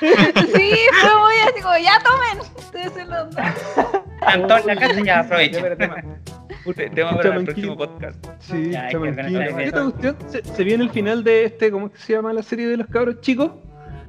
[0.00, 2.46] Sí, fue muy así como, ya tomen.
[2.58, 3.28] Ustedes se los
[4.34, 5.64] en la casa, ya aprovechen.
[6.76, 8.26] Te- Tema para el próximo podcast.
[8.40, 12.12] Sí, Ya, Esta cuestión se, se viene el final de este, ¿cómo es que se
[12.12, 13.52] llama la serie de los cabros chicos?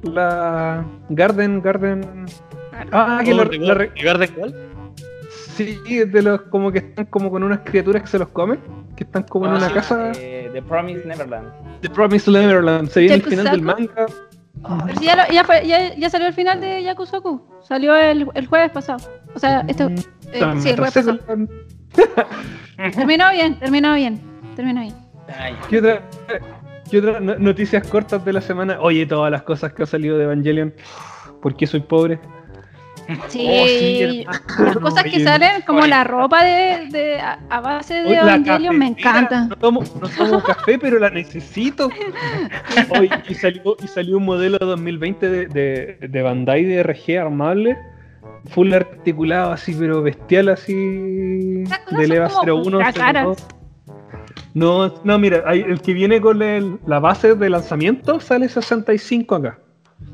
[0.02, 2.26] La Garden, Garden.
[2.92, 4.54] Ah, que la, la re- ¿Garden cuál?
[5.56, 8.58] Sí, de los como que están como con unas criaturas que se los comen,
[8.96, 10.12] que están como en Ah, una sí, casa.
[10.16, 11.48] eh, The Promised Neverland.
[11.80, 12.88] The Promised Neverland.
[12.88, 14.06] Se viene el final del manga.
[14.86, 17.42] Pero si ya, lo- ya, fue- ya, ya salió el final de Yakusoku.
[17.62, 18.98] Salió el, el jueves pasado.
[19.34, 19.90] O sea, esto.
[19.90, 19.94] Mm,
[20.32, 21.18] eh, también sí, el jueves pasado.
[22.94, 24.20] Terminó bien, terminó bien.
[24.56, 24.94] Terminó bien.
[25.38, 26.02] Ay, ¿Qué otra,
[26.90, 28.78] qué otra no- noticias cortas de la semana?
[28.80, 30.74] Oye, todas las cosas que ha salido de Evangelion.
[31.40, 32.20] ¿Por qué soy pobre?
[33.28, 37.60] Sí, Oh, sí, las cosas que Oye, salen, como la ropa de, de- a, a
[37.60, 39.46] base de Evangelion, me encanta.
[39.46, 41.88] No tomo, no tomo café, pero la necesito.
[42.98, 47.76] Oye, y salió, y salió un modelo 2020 de, de, de Bandai de RG armable.
[48.50, 50.74] Full articulado, así, pero bestial, así.
[50.74, 52.76] De Leva como 01.
[52.78, 53.24] ultra caras.
[53.24, 53.46] 02.
[54.54, 59.34] No, no, mira, hay- el que viene con el- la base de lanzamiento sale 65
[59.36, 59.58] acá.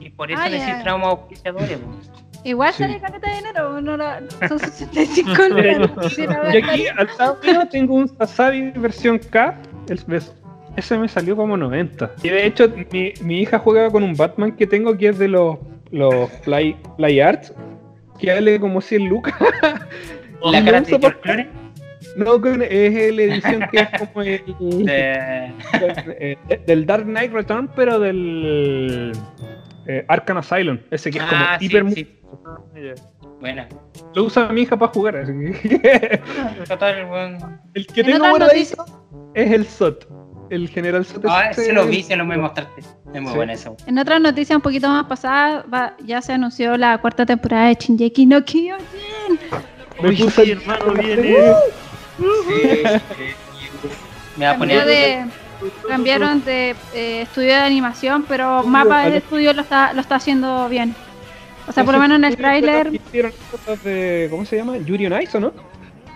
[0.00, 1.78] y por eso Ah, necesitamos auspiciadores.
[2.44, 2.82] Igual Sí.
[2.84, 6.12] sale caleta de dinero, no la- son 65 Mira, lucas.
[6.12, 9.58] Sí, la Y aquí al lado mío tengo un Sasabi versión K.
[9.88, 10.00] el-
[10.76, 12.12] ese me salió como 90.
[12.22, 15.26] Y de hecho, mi, mi hija juega con un Batman que tengo que es de
[15.26, 15.58] los,
[15.90, 17.52] los Fly, Fly Arts.
[18.20, 19.34] Que vale como 100 lucas.
[20.42, 21.48] La cara de Clooney,
[22.16, 24.40] No, es la edición que es como el,
[24.86, 29.12] de- del Dark Knight Return, pero del
[29.86, 30.78] eh, Arkham Asylum.
[30.92, 31.84] Ese que es como Ah, sí, hiper.
[32.74, 32.80] Sí.
[33.40, 33.68] Buena.
[34.14, 35.16] Lo usa mi hija para jugar.
[35.16, 36.20] así que-
[36.68, 37.60] Total, weón.
[37.74, 38.84] el que En tengo guardadito
[39.34, 40.06] es el SOT.
[40.50, 41.24] El general SOT.
[41.26, 42.80] es Ah, se lo vi, se lo me mostraste.
[43.12, 43.36] Es muy Sí.
[43.36, 43.76] buena eso.
[43.86, 47.74] En otras noticias un poquito más pasadas, va- ya se anunció la cuarta temporada de
[47.74, 48.76] Shinjeki no Kyojin.
[50.02, 51.52] Me Oye, puse sí, hermano, viene.
[52.18, 52.82] Sí,
[54.36, 54.84] Me va a poner.
[54.86, 55.24] de,
[55.88, 60.68] cambiaron de eh, estudio de animación, pero Mapa del estudio lo está, lo está haciendo
[60.68, 60.94] bien.
[61.68, 64.28] O sea, por lo menos en el tráiler, Hicieron cosas de.
[64.30, 64.76] ¿Cómo se llama?
[64.78, 65.52] Yuri on Ice, ¿o no?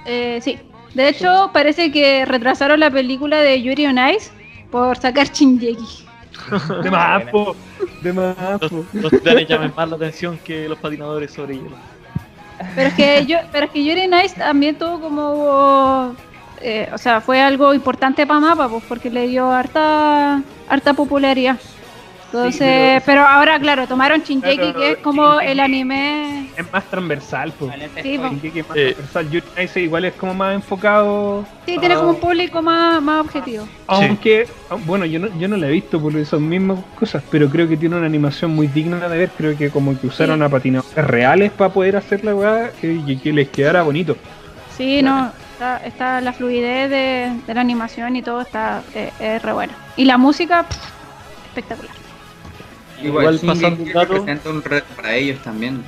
[0.06, 0.58] eh, sí.
[0.94, 4.30] De hecho, parece que retrasaron la película de Yuri on Ice
[4.70, 6.06] por sacar Shinjeki.
[6.82, 7.56] De más, po.
[8.02, 8.34] De más,
[8.68, 8.84] po.
[8.92, 11.76] Los, los titanes llaman más la atención que los patinadores sobre hielo.
[12.74, 16.14] Pero es que yo, pero es que Yuri on Ice también tuvo como
[16.60, 21.58] eh, o sea, fue algo importante para Mapa, pues porque le dio harta harta popularidad.
[22.32, 23.26] Entonces, pero- pero...
[23.28, 25.52] ahora claro, tomaron Shinjeki Claro, que es como Shingeki.
[25.52, 27.52] el anime Es más transversal.
[27.60, 28.16] Valiente Sí.
[28.16, 28.96] Shingeki es más Eh.
[29.12, 29.82] transversal.
[29.82, 31.44] Igual es como más enfocado.
[31.66, 33.68] Sí, tiene como un público más, más objetivo.
[33.86, 34.46] Aunque,
[34.86, 37.76] bueno, yo no, yo no la he visto por esas mismas cosas, pero creo que
[37.76, 39.30] tiene una animación muy digna de ver.
[39.36, 40.44] Creo que como que usaron Sí.
[40.44, 44.16] a patinadores reales para poder hacer la weá eh, y que les quedara bonito.
[44.76, 49.42] Sí, no, está, está la fluidez de, de la animación y todo está eh, es
[49.42, 49.74] re buena.
[49.96, 50.78] Y la música, pff,
[51.48, 51.94] espectacular.
[53.08, 55.82] Igual Shingeki pasando un dato- representa un reto para ellos también,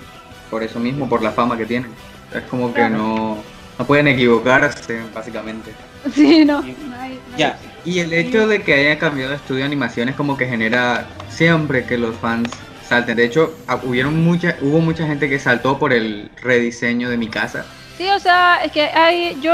[0.50, 1.90] por eso mismo, por la fama que tienen.
[2.34, 3.38] Es como que no,
[3.78, 5.72] no pueden equivocarse, básicamente.
[6.14, 6.62] Sí, no.
[6.62, 6.76] Sí.
[6.86, 9.64] no hay- no hay- Ya, Y el hecho de que haya cambiado de estudio de
[9.66, 12.48] animación es como que genera siempre que los fans
[12.86, 13.16] salten.
[13.16, 13.54] De hecho,
[13.84, 17.64] hubieron mucha, hubo mucha gente que saltó por el rediseño de mi casa.
[17.98, 19.52] Sí, o sea, es que hay, yo,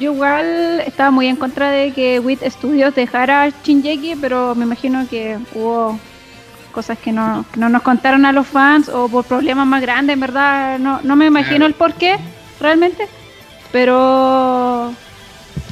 [0.00, 5.06] yo igual estaba muy en contra de que WIT Studios dejara Shinjeki, pero me imagino
[5.08, 5.98] que hubo
[6.72, 10.20] cosas que no, no nos contaron a los fans o por problemas más grandes, en
[10.20, 12.16] verdad, no, no me imagino el por qué
[12.60, 13.06] realmente,
[13.70, 14.92] pero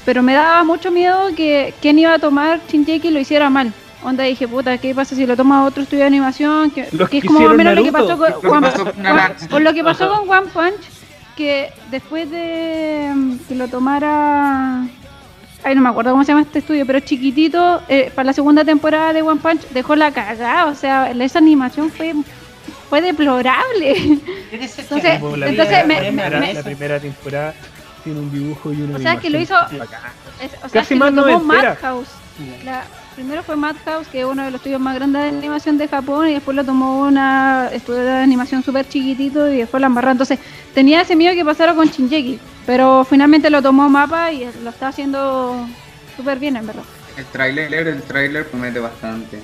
[0.04, 3.72] pero me daba mucho miedo que quien iba a tomar Shinjeki lo hiciera mal.
[4.02, 6.70] Onda dije, puta, ¿qué pasa si lo toma otro estudio de animación?
[6.70, 8.84] Que, que es como más o menos lo que pasó con, Lo que One- pasó
[8.84, 9.48] con One- Naruto.
[9.50, 10.80] con lo que pasó con One Punch,
[11.36, 14.84] que después de mm, que lo tomara...
[15.62, 18.64] Ay, no me acuerdo cómo se llama este estudio, pero chiquitito, eh, para la segunda
[18.64, 22.14] temporada de One Punch dejó la cagada, o sea, esa animación fue,
[22.88, 24.18] fue deplorable.
[24.50, 25.00] qué decepción.
[25.00, 27.54] Entonces, la, entonces primera, me- la primera- me- la primera temporada
[28.04, 29.54] tiene un dibujo y una O sea, que lo hizo-.
[30.40, 31.40] Es- o sea, Casi que más lo tomó.
[31.40, 32.08] Madhouse.
[32.64, 32.84] La,
[33.20, 36.28] primero fue Madhouse, que es uno de los estudios más grandes de animación de Japón,
[36.28, 40.10] y después lo tomó una estudio de animación súper chiquitito y después la embarró.
[40.10, 40.38] Entonces,
[40.74, 44.88] tenía ese miedo que pasara con Shinjeki, pero finalmente lo tomó Mapa y lo está
[44.88, 45.66] haciendo
[46.16, 46.82] súper bien, en verdad.
[47.18, 49.38] El tráiler, el tráiler promete bastante.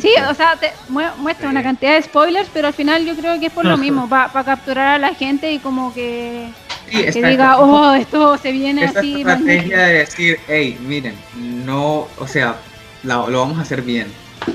[0.00, 1.50] Sí, o sea, te mue- muestra Sí.
[1.50, 4.30] una cantidad de spoilers, pero al final yo creo que es por lo mismo, para
[4.44, 6.48] capturar a la gente y como que,
[6.88, 9.16] Sí, que diga, oh, esto se viene esta así.
[9.16, 11.16] estrategia de decir, hey, miren,
[11.64, 12.56] no, o sea,
[13.04, 14.08] la- lo vamos a hacer bien.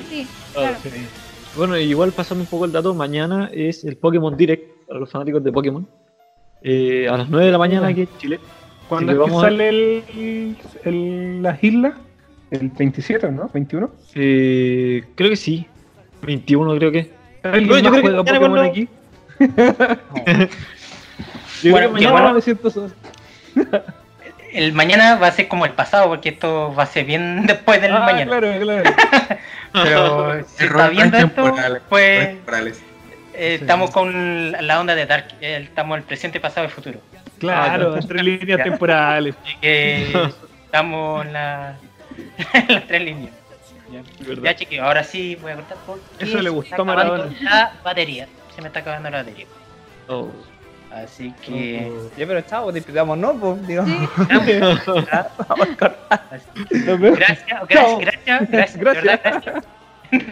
[0.09, 0.75] Sí, claro.
[0.83, 0.89] Sí.
[1.55, 5.43] Bueno, igual pasando un poco el dato, mañana es el Pokémon Direct para los fanáticos
[5.43, 5.87] de Pokémon.
[6.61, 8.39] Eh, a las 9 de la mañana aquí en Chile.
[8.89, 11.93] ¿Cuándo es que que vamos a- sale el, el- las islas?
[12.51, 13.49] El 27, ¿no?
[13.49, 13.89] ¿21?
[14.15, 15.65] Eh, creo que sí.
[16.21, 17.11] 21 creo que.
[17.43, 18.87] ¿Alguien Bueno, yo creo que juega mañana Pokémon cuando- aquí?
[21.63, 22.33] Yo Bueno, creo que mañana bueno.
[22.35, 22.91] me siento solo.
[24.53, 27.81] El mañana va a ser como el pasado, porque esto va a ser bien después
[27.81, 28.25] del Ah, mañana.
[28.39, 28.91] claro, claro.
[29.73, 32.81] Pero si está viendo esto, temporal, pues temporales.
[33.33, 35.27] Eh, Estamos con la onda de Dark.
[35.41, 36.99] eh, estamos en el presente, pasado y futuro.
[37.39, 39.35] Claro, entre líneas temporales.
[39.43, 40.31] Así que
[40.65, 41.75] estamos en, la,
[42.53, 43.31] en las tres líneas.
[43.91, 44.01] Ya,
[44.43, 47.23] ya chiquillos, ahora sí voy a cortar porque Eso le se me gustó está Maradona.
[47.25, 48.27] acabando La batería.
[48.55, 49.45] Se me está acabando la batería.
[50.07, 50.29] Oh.
[50.91, 51.91] Así que.
[52.17, 53.33] Ya, pero chao, despidamos, ¿no?
[53.33, 53.85] Pues, digo.
[53.85, 54.07] Sí.
[56.85, 57.19] Nos vemos.
[57.19, 59.03] Gracias, gracias, gracias, gracias.
[59.03, 59.63] Gracias.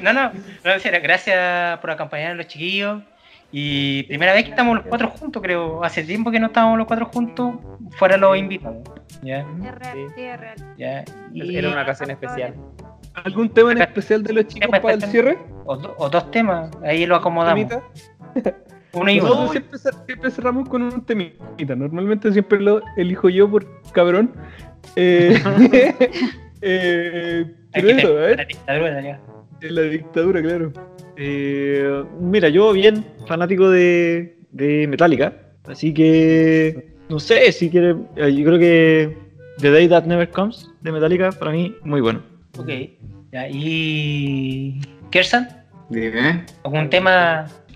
[0.02, 0.32] No, no,
[0.64, 3.04] no, serio, gracias por acompañar a los chiquillos.
[3.52, 5.84] Y primera vez que estamos los cuatro juntos, creo.
[5.84, 7.56] Hace tiempo que no estábamos los cuatro juntos,
[7.98, 8.78] fuera los invitados.
[9.22, 9.46] ¿Ya?
[10.78, 11.04] ¿Ya?
[11.34, 12.54] Y- Era una ocasión especial.
[13.14, 15.38] ¿Algún tema en especial de los chicos para el cierre?
[15.66, 17.68] o, do- o dos temas, ahí lo acomodamos.
[18.96, 19.52] Uno y uno.
[19.52, 21.76] siempre, cer- siempre cerramos con un temita.
[21.76, 24.32] Normalmente siempre lo elijo yo por cabrón.
[24.96, 25.38] Eh,
[26.62, 28.36] eh, pero eso, te- ¿eh?
[28.38, 29.22] la dictadura, ya.
[29.62, 30.74] La dictadura, claro.
[31.18, 35.34] Eh, mira, yo bien fanático de, de Metallica,
[35.66, 37.96] así que no sé si quiere.
[38.16, 39.18] eh, Yo creo que
[39.60, 42.22] The Day That Never Comes de Metallica para mí muy bueno.
[42.58, 42.70] Ok.
[43.32, 44.80] Ya, y.
[45.12, 45.48] Kersan,
[45.90, 46.46] Dime.
[46.64, 47.46] ¿algún tema?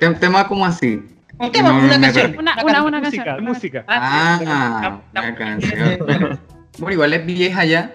[0.00, 1.02] Tem- tema como así.
[1.38, 2.36] Un tema, No, una canción.
[2.38, 3.44] Una, una, una música, canción.
[3.44, 3.84] música.
[3.88, 6.40] Ah, la canción.
[6.78, 7.92] Bueno, igual es vieja ya,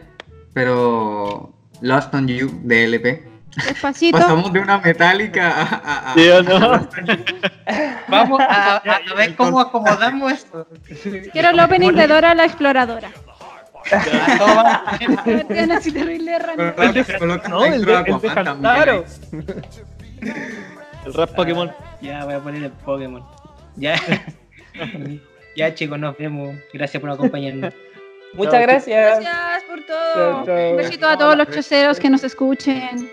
[0.54, 3.24] pero Lost on You de LP.
[3.68, 4.18] Despacito.
[4.18, 6.60] Pasamos de una metálica a, a- a- ¿Sí o no?
[8.08, 8.82] Vamos a, a-
[9.12, 10.68] a ver cómo acomodamos esto.
[11.32, 13.10] Quiero el opening de Dora la exploradora.
[15.72, 16.38] Así terrible.
[17.20, 19.06] Coloca No, el de, el de.
[21.06, 21.72] El rap Pokémon.
[22.02, 23.24] Ya voy a poner el Pokémon.
[23.76, 23.96] Ya.
[25.56, 26.56] Ya chicos, nos vemos.
[26.74, 27.76] Gracias por acompañarnos.
[28.34, 29.20] Muchas gracias.
[29.20, 30.72] Gracias por todo.
[30.72, 33.08] Un besito a todos los choceros que nos escuchen.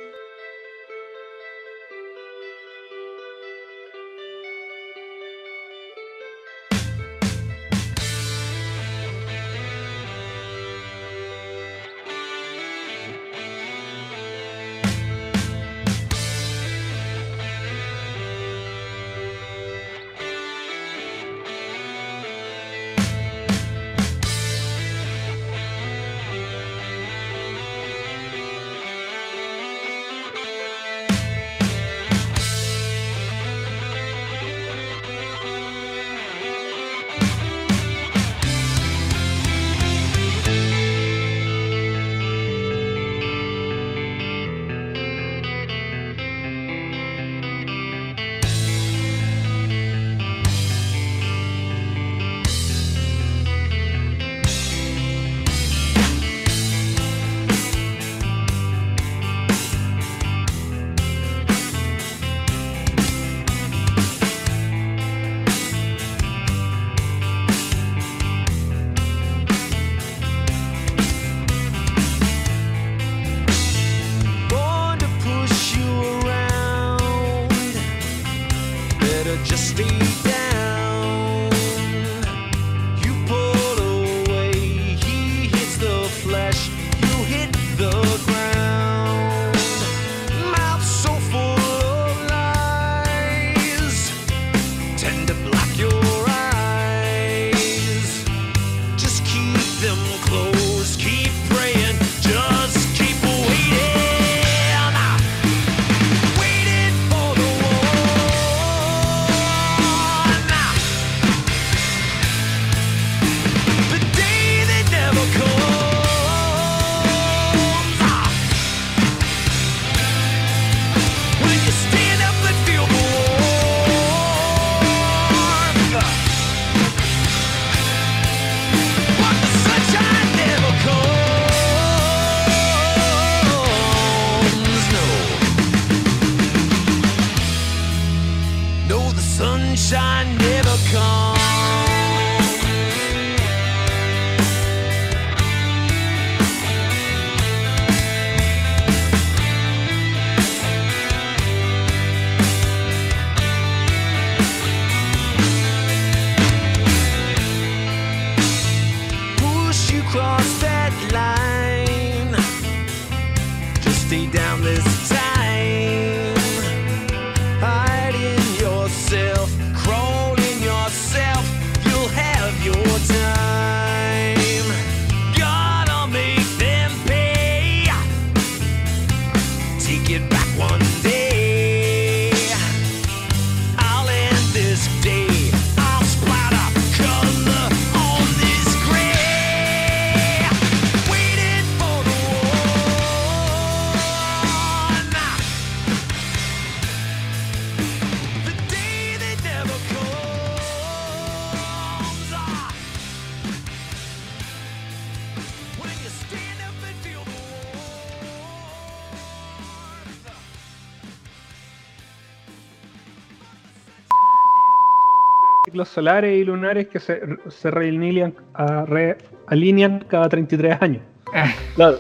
[215.81, 221.03] Ciclos solares y lunares que se, se realinean, a- realinean cada 33 años.
[221.77, 221.99] Claro.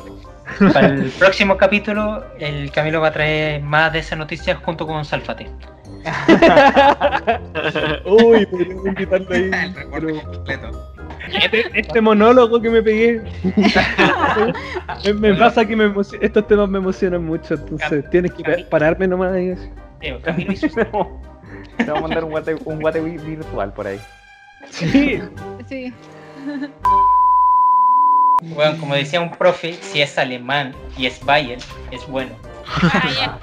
[0.72, 5.04] Para el próximo capítulo, el Camilo va a traer más de esas noticias junto con
[5.04, 5.46] Salfate.
[8.04, 9.42] Uy, podríamos invitarlo ahí.
[9.54, 10.94] El reporte completo.
[11.32, 13.22] Este, este monólogo que me pegué.
[15.04, 19.06] me, me pasa que me estos temas me emocionan mucho, entonces tienes que pa- pararme
[19.06, 19.54] nomás y.
[20.00, 20.72] Eh, Camilo y sus-
[21.84, 24.00] Te vamos a mandar un guate, un guate vi- virtual por ahí.
[24.70, 25.20] Sí,
[25.68, 25.92] Sí.
[28.54, 31.58] Bueno, como decía un profe, si es alemán y es Bayer,
[31.90, 32.30] es bueno.
[32.66, 33.36] Ah.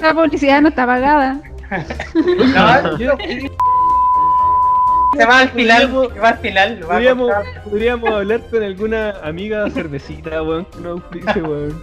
[0.00, 1.40] La publicidad no está pagada.
[2.54, 3.16] No, yo-
[5.16, 6.80] se va al final, se va al final.
[6.82, 7.32] va a podríamos,
[7.64, 11.82] podríamos hablar con alguna amiga cervecita, weón, que auspicie, weón.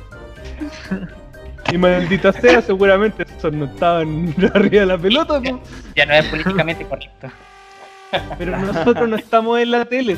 [1.72, 5.59] Y maldita sea, seguramente esos no estaban arriba de la pelota, po.
[5.95, 7.30] Ya no es políticamente correcto.
[8.38, 10.18] pero nosotros no estamos en la tele.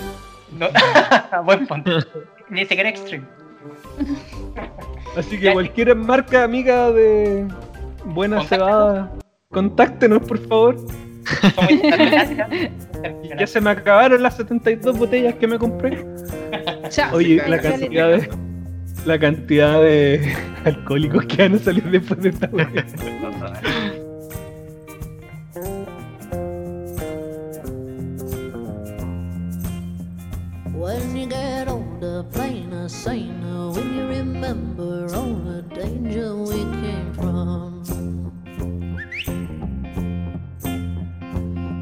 [0.57, 0.67] No.
[1.43, 1.91] Buen punto.
[2.49, 3.25] Ni siquiera extreme.
[5.17, 7.45] Así que cualquier marca amiga de
[8.05, 8.47] buena Contáctenos.
[8.49, 9.11] cebada,
[9.49, 10.75] contáctenos por favor.
[13.39, 16.05] Ya se me acabaron las 72 botellas que me compré.
[16.89, 17.15] Chao.
[17.15, 18.29] Oye, Ya, la ya, cantidad de
[19.05, 20.35] la cantidad de
[20.65, 22.67] alcohólicos que van a salir después de esta wea.
[30.73, 37.83] When you get older, plainer, saner, when you remember all the danger we came from.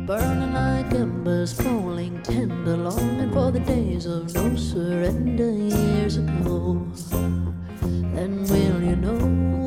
[0.07, 0.55] Burning
[0.93, 6.85] embers, falling tender, longing for the days of no surrender years ago.
[7.81, 9.66] Then will you know?